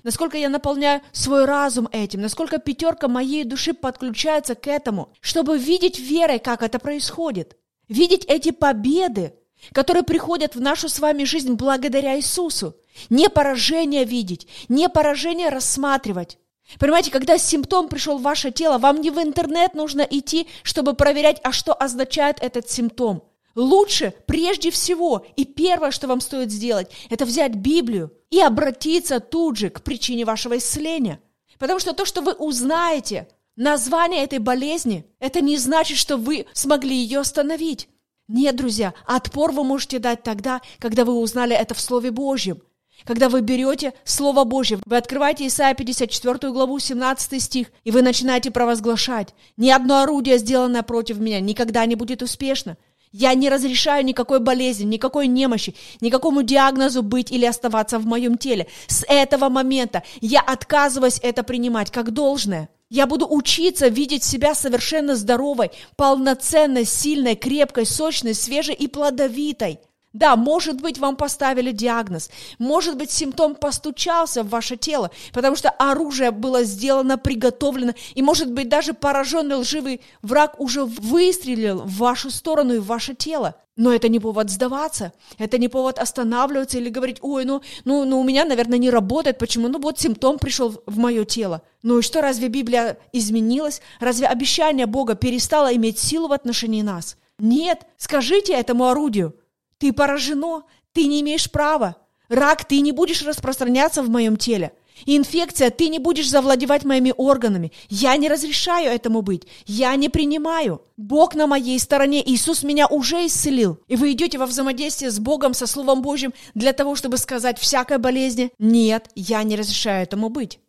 Насколько 0.03 0.37
я 0.37 0.49
наполняю 0.49 1.01
свой 1.11 1.45
разум 1.45 1.89
этим, 1.91 2.21
насколько 2.21 2.57
пятерка 2.57 3.07
моей 3.07 3.43
души 3.43 3.73
подключается 3.73 4.55
к 4.55 4.67
этому, 4.67 5.13
чтобы 5.19 5.57
видеть 5.57 5.99
верой, 5.99 6.39
как 6.39 6.63
это 6.63 6.79
происходит. 6.79 7.57
Видеть 7.89 8.25
эти 8.25 8.51
победы, 8.51 9.33
которые 9.73 10.03
приходят 10.03 10.55
в 10.55 10.61
нашу 10.61 10.89
с 10.89 10.99
вами 10.99 11.23
жизнь 11.25 11.53
благодаря 11.53 12.17
Иисусу. 12.17 12.75
Не 13.09 13.29
поражение 13.29 14.05
видеть, 14.05 14.47
не 14.69 14.87
поражение 14.89 15.49
рассматривать. 15.49 16.37
Понимаете, 16.79 17.11
когда 17.11 17.37
симптом 17.37 17.87
пришел 17.87 18.17
в 18.17 18.23
ваше 18.23 18.51
тело, 18.51 18.77
вам 18.77 19.01
не 19.01 19.11
в 19.11 19.19
интернет 19.19 19.73
нужно 19.73 20.01
идти, 20.01 20.47
чтобы 20.63 20.93
проверять, 20.93 21.39
а 21.43 21.51
что 21.51 21.73
означает 21.73 22.37
этот 22.41 22.69
симптом. 22.69 23.23
Лучше, 23.55 24.13
прежде 24.25 24.71
всего, 24.71 25.25
и 25.35 25.45
первое, 25.45 25.91
что 25.91 26.07
вам 26.07 26.21
стоит 26.21 26.51
сделать, 26.51 26.89
это 27.09 27.25
взять 27.25 27.55
Библию 27.55 28.11
и 28.31 28.41
обратиться 28.41 29.19
тут 29.19 29.57
же 29.57 29.69
к 29.69 29.83
причине 29.83 30.25
вашего 30.25 30.57
исцеления. 30.57 31.19
Потому 31.59 31.79
что 31.79 31.93
то, 31.93 32.03
что 32.05 32.21
вы 32.21 32.33
узнаете, 32.33 33.27
название 33.55 34.23
этой 34.23 34.39
болезни, 34.39 35.05
это 35.19 35.39
не 35.39 35.57
значит, 35.57 35.97
что 35.97 36.17
вы 36.17 36.47
смогли 36.53 36.95
ее 36.95 37.19
остановить. 37.19 37.89
Нет, 38.27 38.55
друзья, 38.55 38.93
отпор 39.05 39.51
вы 39.51 39.63
можете 39.63 39.99
дать 39.99 40.23
тогда, 40.23 40.61
когда 40.79 41.05
вы 41.05 41.13
узнали 41.13 41.55
это 41.55 41.75
в 41.75 41.81
Слове 41.81 42.09
Божьем. 42.09 42.61
Когда 43.05 43.27
вы 43.27 43.41
берете 43.41 43.93
Слово 44.05 44.45
Божье, 44.45 44.79
вы 44.85 44.97
открываете 44.97 45.45
Исайя 45.45 45.75
54 45.75 46.51
главу, 46.53 46.79
17 46.79 47.41
стих, 47.41 47.67
и 47.83 47.91
вы 47.91 48.01
начинаете 48.01 48.49
провозглашать, 48.49 49.35
«Ни 49.57 49.69
одно 49.69 50.01
орудие, 50.01 50.37
сделанное 50.37 50.83
против 50.83 51.17
меня, 51.19 51.39
никогда 51.41 51.85
не 51.85 51.95
будет 51.95 52.21
успешно. 52.21 52.77
Я 53.13 53.35
не 53.35 53.47
разрешаю 53.47 54.03
никакой 54.03 54.39
болезни, 54.39 54.85
никакой 54.85 55.27
немощи, 55.27 55.75
никакому 56.01 56.41
диагнозу 56.41 57.03
быть 57.03 57.31
или 57.31 57.45
оставаться 57.45 57.99
в 57.99 58.07
моем 58.07 58.39
теле. 58.39 58.65
С 58.87 59.05
этого 59.07 59.49
момента 59.49 60.01
я 60.19 60.41
отказываюсь 60.41 61.19
это 61.21 61.43
принимать 61.43 61.91
как 61.91 62.11
должное. 62.11 62.69
Я 62.89 63.05
буду 63.05 63.27
учиться 63.27 63.87
видеть 63.87 64.23
себя 64.23 64.55
совершенно 64.55 65.15
здоровой, 65.15 65.69
полноценной, 65.95 66.85
сильной, 66.85 67.35
крепкой, 67.35 67.85
сочной, 67.85 68.33
свежей 68.33 68.73
и 68.73 68.87
плодовитой. 68.87 69.79
Да, 70.13 70.35
может 70.35 70.79
быть, 70.79 70.99
вам 70.99 71.15
поставили 71.15 71.71
диагноз, 71.71 72.29
может 72.59 72.97
быть, 72.97 73.09
симптом 73.09 73.55
постучался 73.55 74.43
в 74.43 74.49
ваше 74.49 74.77
тело, 74.77 75.09
потому 75.33 75.55
что 75.55 75.71
оружие 75.71 76.29
было 76.29 76.63
сделано, 76.63 77.17
приготовлено, 77.17 77.93
и, 78.13 78.21
может 78.21 78.51
быть, 78.51 78.69
даже 78.69 78.93
пораженный 78.93 79.55
лживый 79.55 80.01
враг 80.21 80.59
уже 80.59 80.85
выстрелил 80.85 81.79
в 81.79 81.97
вашу 81.97 82.29
сторону 82.29 82.75
и 82.75 82.79
в 82.79 82.85
ваше 82.85 83.15
тело. 83.15 83.55
Но 83.75 83.91
это 83.91 84.07
не 84.07 84.19
повод 84.19 84.51
сдаваться, 84.51 85.13
это 85.39 85.57
не 85.57 85.67
повод 85.67 85.97
останавливаться 85.97 86.77
или 86.77 86.89
говорить, 86.89 87.17
ой, 87.21 87.43
ну, 87.43 87.63
ну, 87.83 88.05
ну 88.05 88.19
у 88.19 88.23
меня, 88.23 88.45
наверное, 88.45 88.77
не 88.77 88.91
работает, 88.91 89.39
почему? 89.39 89.67
Ну 89.67 89.79
вот 89.79 89.99
симптом 89.99 90.37
пришел 90.37 90.79
в 90.85 90.97
мое 90.99 91.25
тело. 91.25 91.63
Ну 91.81 91.97
и 91.97 92.01
что, 92.03 92.21
разве 92.21 92.49
Библия 92.49 92.99
изменилась? 93.13 93.81
Разве 93.99 94.27
обещание 94.27 94.85
Бога 94.85 95.15
перестало 95.15 95.75
иметь 95.75 95.97
силу 95.97 96.27
в 96.27 96.33
отношении 96.33 96.83
нас? 96.83 97.17
Нет, 97.39 97.87
скажите 97.97 98.53
этому 98.53 98.85
орудию, 98.85 99.35
ты 99.77 99.93
поражено, 99.93 100.63
ты 100.91 101.05
не 101.05 101.21
имеешь 101.21 101.49
права. 101.49 101.97
Рак, 102.29 102.65
ты 102.65 102.79
не 102.81 102.91
будешь 102.91 103.23
распространяться 103.23 104.01
в 104.01 104.09
моем 104.09 104.37
теле. 104.37 104.73
Инфекция, 105.05 105.69
ты 105.69 105.89
не 105.89 105.99
будешь 105.99 106.29
завладевать 106.29 106.85
моими 106.85 107.13
органами. 107.15 107.71
Я 107.89 108.15
не 108.15 108.29
разрешаю 108.29 108.91
этому 108.91 109.21
быть. 109.21 109.47
Я 109.65 109.95
не 109.95 110.09
принимаю. 110.09 110.81
Бог 110.97 111.35
на 111.35 111.47
моей 111.47 111.79
стороне. 111.79 112.23
Иисус 112.25 112.63
меня 112.63 112.87
уже 112.87 113.25
исцелил. 113.25 113.79
И 113.87 113.95
вы 113.95 114.13
идете 114.13 114.37
во 114.37 114.45
взаимодействие 114.45 115.11
с 115.11 115.19
Богом, 115.19 115.53
со 115.53 115.67
Словом 115.67 116.01
Божьим, 116.01 116.33
для 116.53 116.73
того, 116.73 116.95
чтобы 116.95 117.17
сказать 117.17 117.59
всякой 117.59 117.97
болезни, 117.97 118.51
нет, 118.59 119.09
я 119.15 119.43
не 119.43 119.55
разрешаю 119.55 120.03
этому 120.03 120.29
быть. 120.29 120.59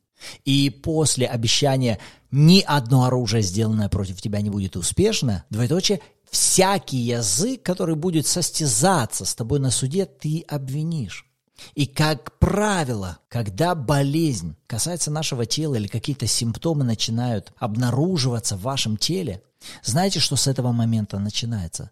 И 0.44 0.70
после 0.70 1.26
обещания 1.26 1.98
ни 2.30 2.62
одно 2.66 3.04
оружие, 3.04 3.42
сделанное 3.42 3.88
против 3.88 4.20
тебя, 4.20 4.40
не 4.40 4.50
будет 4.50 4.76
успешно, 4.76 5.44
двоеточие, 5.50 6.00
всякий 6.30 6.98
язык, 6.98 7.62
который 7.62 7.94
будет 7.94 8.26
состязаться 8.26 9.24
с 9.24 9.34
тобой 9.34 9.60
на 9.60 9.70
суде, 9.70 10.06
ты 10.06 10.44
обвинишь. 10.48 11.26
И, 11.74 11.86
как 11.86 12.38
правило, 12.38 13.18
когда 13.28 13.74
болезнь 13.74 14.56
касается 14.66 15.10
нашего 15.10 15.46
тела 15.46 15.76
или 15.76 15.86
какие-то 15.86 16.26
симптомы 16.26 16.84
начинают 16.84 17.52
обнаруживаться 17.56 18.56
в 18.56 18.62
вашем 18.62 18.96
теле, 18.96 19.42
знаете, 19.82 20.20
что 20.20 20.36
с 20.36 20.46
этого 20.46 20.72
момента 20.72 21.18
начинается? 21.18 21.90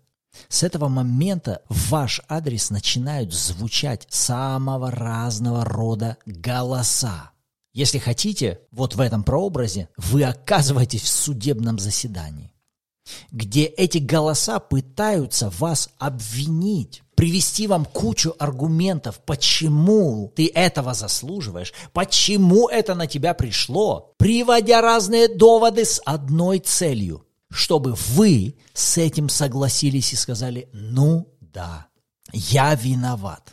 С 0.48 0.62
этого 0.62 0.88
момента 0.88 1.62
в 1.68 1.90
ваш 1.90 2.20
адрес 2.28 2.70
начинают 2.70 3.32
звучать 3.32 4.06
самого 4.08 4.90
разного 4.90 5.64
рода 5.64 6.16
голоса. 6.26 7.30
Если 7.74 7.98
хотите, 7.98 8.60
вот 8.70 8.94
в 8.94 9.00
этом 9.00 9.24
прообразе 9.24 9.88
вы 9.96 10.24
оказываетесь 10.24 11.02
в 11.02 11.08
судебном 11.08 11.78
заседании 11.78 12.51
где 13.30 13.64
эти 13.64 13.98
голоса 13.98 14.58
пытаются 14.58 15.50
вас 15.50 15.90
обвинить, 15.98 17.02
привести 17.14 17.66
вам 17.66 17.84
кучу 17.84 18.34
аргументов, 18.38 19.20
почему 19.24 20.32
ты 20.34 20.50
этого 20.52 20.94
заслуживаешь, 20.94 21.72
почему 21.92 22.68
это 22.68 22.94
на 22.94 23.06
тебя 23.06 23.34
пришло, 23.34 24.14
приводя 24.18 24.80
разные 24.80 25.28
доводы 25.28 25.84
с 25.84 26.00
одной 26.04 26.58
целью, 26.58 27.26
чтобы 27.50 27.94
вы 28.14 28.56
с 28.74 28.98
этим 28.98 29.28
согласились 29.28 30.12
и 30.12 30.16
сказали, 30.16 30.68
ну 30.72 31.28
да, 31.40 31.86
я 32.32 32.74
виноват. 32.74 33.52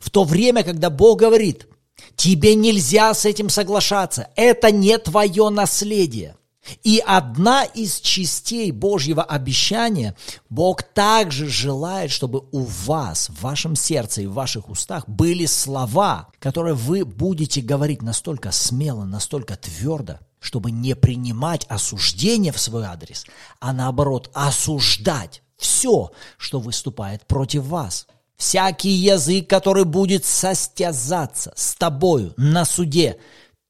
В 0.00 0.10
то 0.10 0.24
время, 0.24 0.62
когда 0.62 0.90
Бог 0.90 1.18
говорит, 1.18 1.68
тебе 2.14 2.54
нельзя 2.54 3.12
с 3.12 3.24
этим 3.24 3.50
соглашаться, 3.50 4.28
это 4.36 4.70
не 4.70 4.96
твое 4.98 5.48
наследие– 5.50 6.36
и 6.82 7.02
одна 7.04 7.64
из 7.64 8.00
частей 8.00 8.70
Божьего 8.70 9.22
обещания, 9.22 10.16
Бог 10.48 10.82
также 10.82 11.48
желает, 11.48 12.10
чтобы 12.10 12.44
у 12.52 12.62
вас, 12.62 13.28
в 13.28 13.42
вашем 13.42 13.76
сердце 13.76 14.22
и 14.22 14.26
в 14.26 14.32
ваших 14.32 14.68
устах 14.68 15.08
были 15.08 15.46
слова, 15.46 16.28
которые 16.38 16.74
вы 16.74 17.04
будете 17.04 17.60
говорить 17.60 18.02
настолько 18.02 18.52
смело, 18.52 19.04
настолько 19.04 19.56
твердо, 19.56 20.18
чтобы 20.40 20.70
не 20.70 20.94
принимать 20.94 21.66
осуждение 21.68 22.52
в 22.52 22.58
свой 22.58 22.84
адрес, 22.84 23.26
а 23.60 23.72
наоборот 23.72 24.30
осуждать 24.34 25.42
все, 25.56 26.12
что 26.36 26.60
выступает 26.60 27.26
против 27.26 27.64
вас. 27.64 28.06
Всякий 28.36 28.90
язык, 28.90 29.48
который 29.48 29.84
будет 29.84 30.26
состязаться 30.26 31.52
с 31.56 31.74
тобою 31.74 32.34
на 32.36 32.66
суде, 32.66 33.18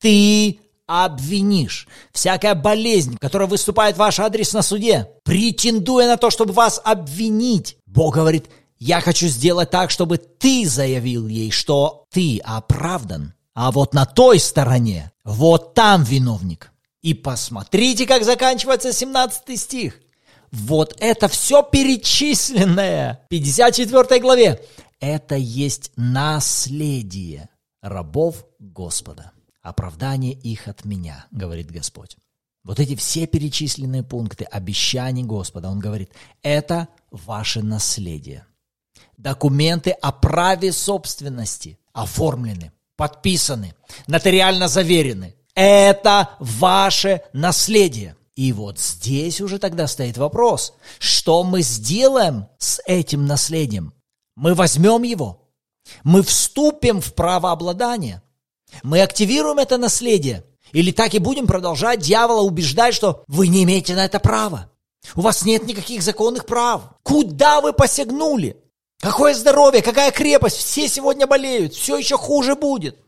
ты 0.01 0.59
обвинишь. 0.87 1.89
Всякая 2.13 2.55
болезнь, 2.55 3.17
которая 3.19 3.49
выступает 3.49 3.97
в 3.97 3.99
ваш 3.99 4.19
адрес 4.21 4.53
на 4.53 4.63
суде, 4.63 5.09
претендуя 5.25 6.07
на 6.07 6.17
то, 6.17 6.31
чтобы 6.31 6.53
вас 6.53 6.81
обвинить. 6.85 7.77
Бог 7.87 8.15
говорит, 8.15 8.47
я 8.79 9.01
хочу 9.01 9.27
сделать 9.29 9.71
так, 9.71 9.91
чтобы 9.91 10.19
ты 10.19 10.67
заявил 10.69 11.29
ей, 11.29 11.51
что 11.51 12.05
ты 12.11 12.41
оправдан. 12.45 13.35
А 13.55 13.73
вот 13.73 13.95
на 13.95 14.05
той 14.05 14.39
стороне, 14.39 15.13
вот 15.25 15.75
там 15.75 16.05
виновник. 16.05 16.73
И 17.03 17.15
посмотрите, 17.15 18.07
как 18.07 18.25
заканчивается 18.25 18.93
17 18.93 19.59
стих. 19.59 20.01
Вот 20.53 20.95
это 21.01 21.29
все 21.29 21.63
перечисленное 21.63 23.23
в 23.27 23.29
54 23.29 24.21
главе. 24.21 24.61
Это 25.01 25.37
есть 25.37 25.93
наследие 25.97 27.49
рабов 27.83 28.45
Господа. 28.59 29.33
Оправдание 29.67 30.33
их 30.33 30.69
от 30.69 30.85
меня, 30.85 31.27
говорит 31.33 31.73
Господь. 31.73 32.17
Вот 32.63 32.79
эти 32.79 32.95
все 32.95 33.27
перечисленные 33.27 34.05
пункты 34.05 34.45
обещаний 34.45 35.25
Господа, 35.25 35.69
Он 35.69 35.81
говорит, 35.81 36.13
это 36.41 36.87
ваше 37.11 37.65
наследие. 37.65 38.47
Документы 39.17 39.91
о 39.91 40.13
праве 40.13 40.71
собственности 40.71 41.81
оформлены, 41.93 42.71
подписаны, 42.95 43.75
нотариально 44.07 44.69
заверены. 44.69 45.35
Это 45.57 46.37
ваше 46.39 47.23
наследие. 47.33 48.17
И 48.37 48.53
вот 48.53 48.79
здесь 48.79 49.41
уже 49.41 49.59
тогда 49.59 49.89
стоит 49.89 50.17
вопрос, 50.17 50.75
что 51.01 51.43
мы 51.43 51.63
сделаем 51.63 52.47
с 52.59 52.81
этим 52.87 53.27
наследием? 53.27 53.95
Мы 54.37 54.55
возьмем 54.55 55.03
его, 55.03 55.51
мы 56.05 56.23
вступим 56.23 57.01
в 57.01 57.15
правообладание, 57.15 58.23
мы 58.83 59.01
активируем 59.01 59.59
это 59.59 59.79
наследие, 59.79 60.45
или 60.73 60.91
так 60.91 61.15
и 61.15 61.19
будем 61.19 61.47
продолжать 61.47 62.01
дьявола 62.01 62.43
убеждать, 62.43 62.95
что 62.95 63.25
вы 63.29 63.49
не 63.49 63.65
имеете 63.65 63.95
на 63.95 64.05
это 64.05 64.19
права. 64.19 64.71
У 65.15 65.21
вас 65.21 65.45
нет 65.45 65.67
никаких 65.67 66.03
законных 66.03 66.47
прав. 66.47 66.83
Куда 67.03 67.61
вы 67.61 67.73
посягнули? 67.73 68.57
Какое 69.01 69.35
здоровье, 69.35 69.83
какая 69.83 70.11
крепость, 70.11 70.57
все 70.57 70.89
сегодня 70.89 71.27
болеют, 71.27 71.75
все 71.75 71.97
еще 71.97 72.17
хуже 72.17 72.55
будет. 72.55 72.99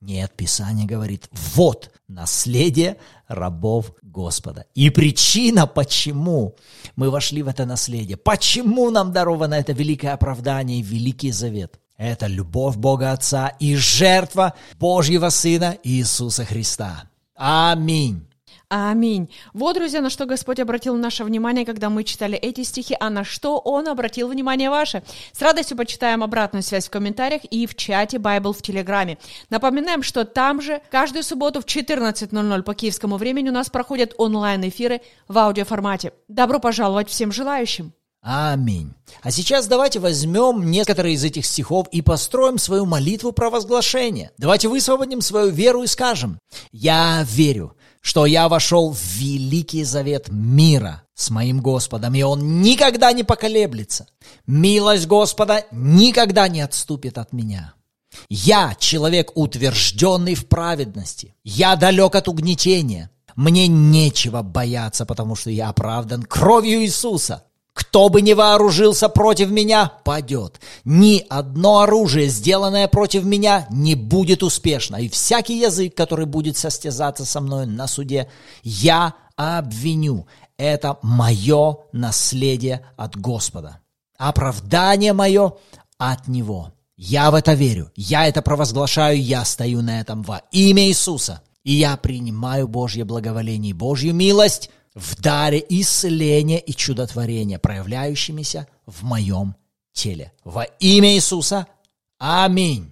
Нет, 0.00 0.32
Писание 0.36 0.86
говорит, 0.86 1.28
вот 1.32 1.90
наследие 2.08 2.98
рабов 3.26 3.92
Господа. 4.02 4.66
И 4.74 4.90
причина, 4.90 5.66
почему 5.66 6.56
мы 6.96 7.10
вошли 7.10 7.42
в 7.42 7.48
это 7.48 7.64
наследие, 7.64 8.16
почему 8.16 8.90
нам 8.90 9.12
даровано 9.12 9.54
это 9.54 9.72
великое 9.72 10.12
оправдание 10.12 10.80
и 10.80 10.82
великий 10.82 11.30
завет, 11.30 11.78
это 11.96 12.26
любовь 12.26 12.76
Бога 12.76 13.12
Отца 13.12 13.52
и 13.58 13.76
жертва 13.76 14.54
Божьего 14.78 15.28
Сына 15.28 15.76
Иисуса 15.82 16.44
Христа. 16.44 17.04
Аминь. 17.36 18.26
Аминь. 18.68 19.30
Вот, 19.52 19.74
друзья, 19.74 20.00
на 20.00 20.10
что 20.10 20.26
Господь 20.26 20.58
обратил 20.58 20.96
наше 20.96 21.22
внимание, 21.22 21.64
когда 21.64 21.90
мы 21.90 22.02
читали 22.02 22.36
эти 22.36 22.64
стихи, 22.64 22.96
а 22.98 23.10
на 23.10 23.22
что 23.22 23.58
Он 23.58 23.86
обратил 23.86 24.28
внимание 24.28 24.70
ваше. 24.70 25.04
С 25.32 25.40
радостью 25.42 25.76
почитаем 25.76 26.24
обратную 26.24 26.62
связь 26.62 26.88
в 26.88 26.90
комментариях 26.90 27.44
и 27.44 27.66
в 27.66 27.76
чате 27.76 28.16
Bible 28.16 28.52
в 28.52 28.62
Телеграме. 28.62 29.18
Напоминаем, 29.50 30.02
что 30.02 30.24
там 30.24 30.60
же 30.60 30.80
каждую 30.90 31.22
субботу 31.22 31.60
в 31.60 31.66
14.00 31.66 32.62
по 32.62 32.74
киевскому 32.74 33.16
времени 33.16 33.50
у 33.50 33.52
нас 33.52 33.70
проходят 33.70 34.14
онлайн-эфиры 34.18 35.02
в 35.28 35.38
аудиоформате. 35.38 36.12
Добро 36.26 36.58
пожаловать 36.58 37.08
всем 37.08 37.30
желающим! 37.30 37.92
Аминь. 38.26 38.94
А 39.20 39.30
сейчас 39.30 39.66
давайте 39.66 40.00
возьмем 40.00 40.70
некоторые 40.70 41.14
из 41.14 41.22
этих 41.24 41.44
стихов 41.44 41.88
и 41.92 42.00
построим 42.00 42.56
свою 42.56 42.86
молитву 42.86 43.32
провозглашения. 43.32 44.30
Давайте 44.38 44.68
высвободим 44.68 45.20
свою 45.20 45.50
веру 45.50 45.82
и 45.82 45.86
скажем, 45.86 46.38
«Я 46.72 47.22
верю, 47.28 47.76
что 48.00 48.24
я 48.24 48.48
вошел 48.48 48.94
в 48.94 48.98
великий 49.16 49.84
завет 49.84 50.28
мира 50.30 51.02
с 51.14 51.28
моим 51.28 51.60
Господом, 51.60 52.14
и 52.14 52.22
Он 52.22 52.62
никогда 52.62 53.12
не 53.12 53.24
поколеблется. 53.24 54.06
Милость 54.46 55.06
Господа 55.06 55.66
никогда 55.70 56.48
не 56.48 56.62
отступит 56.62 57.18
от 57.18 57.34
меня. 57.34 57.74
Я 58.30 58.74
человек, 58.78 59.32
утвержденный 59.34 60.34
в 60.34 60.46
праведности. 60.46 61.34
Я 61.44 61.76
далек 61.76 62.14
от 62.14 62.28
угнетения. 62.28 63.10
Мне 63.36 63.66
нечего 63.68 64.40
бояться, 64.40 65.04
потому 65.04 65.36
что 65.36 65.50
я 65.50 65.68
оправдан 65.68 66.22
кровью 66.22 66.82
Иисуса. 66.82 67.44
Кто 67.74 68.08
бы 68.08 68.22
ни 68.22 68.34
вооружился 68.34 69.08
против 69.08 69.50
меня, 69.50 69.92
падет. 70.04 70.60
Ни 70.84 71.26
одно 71.28 71.80
оружие, 71.80 72.28
сделанное 72.28 72.86
против 72.86 73.24
меня, 73.24 73.66
не 73.68 73.96
будет 73.96 74.44
успешно. 74.44 74.96
И 74.96 75.08
всякий 75.08 75.58
язык, 75.58 75.94
который 75.96 76.26
будет 76.26 76.56
состязаться 76.56 77.24
со 77.24 77.40
мной 77.40 77.66
на 77.66 77.88
суде, 77.88 78.30
я 78.62 79.14
обвиню. 79.34 80.28
Это 80.56 80.98
мое 81.02 81.78
наследие 81.92 82.86
от 82.96 83.16
Господа. 83.16 83.80
Оправдание 84.16 85.12
мое 85.12 85.54
от 85.98 86.28
Него. 86.28 86.72
Я 86.96 87.32
в 87.32 87.34
это 87.34 87.54
верю. 87.54 87.90
Я 87.96 88.28
это 88.28 88.40
провозглашаю. 88.40 89.20
Я 89.20 89.44
стою 89.44 89.82
на 89.82 90.00
этом 90.00 90.22
во 90.22 90.42
имя 90.52 90.86
Иисуса. 90.86 91.42
И 91.64 91.72
я 91.72 91.96
принимаю 91.96 92.68
Божье 92.68 93.04
благоволение 93.04 93.70
и 93.70 93.74
Божью 93.74 94.14
милость– 94.14 94.70
в 94.94 95.20
даре 95.20 95.64
исцеления 95.68 96.58
и 96.58 96.72
чудотворения, 96.72 97.58
проявляющимися 97.58 98.66
в 98.86 99.04
моем 99.04 99.54
теле. 99.92 100.32
Во 100.44 100.64
имя 100.80 101.14
Иисуса. 101.14 101.66
Аминь. 102.18 102.90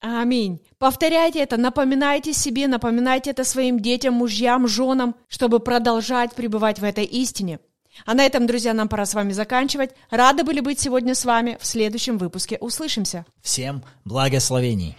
Аминь. 0.00 0.60
Повторяйте 0.78 1.40
это, 1.40 1.56
напоминайте 1.56 2.32
себе, 2.32 2.66
напоминайте 2.66 3.30
это 3.30 3.44
своим 3.44 3.78
детям, 3.78 4.14
мужьям, 4.14 4.66
женам, 4.66 5.14
чтобы 5.28 5.60
продолжать 5.60 6.34
пребывать 6.34 6.80
в 6.80 6.84
этой 6.84 7.04
истине. 7.04 7.60
А 8.04 8.14
на 8.14 8.24
этом, 8.24 8.46
друзья, 8.46 8.72
нам 8.74 8.88
пора 8.88 9.06
с 9.06 9.14
вами 9.14 9.32
заканчивать. 9.32 9.90
Рады 10.10 10.44
были 10.44 10.60
быть 10.60 10.80
сегодня 10.80 11.14
с 11.14 11.24
вами. 11.24 11.58
В 11.60 11.66
следующем 11.66 12.18
выпуске 12.18 12.56
услышимся. 12.58 13.26
Всем 13.42 13.84
благословений. 14.04 14.96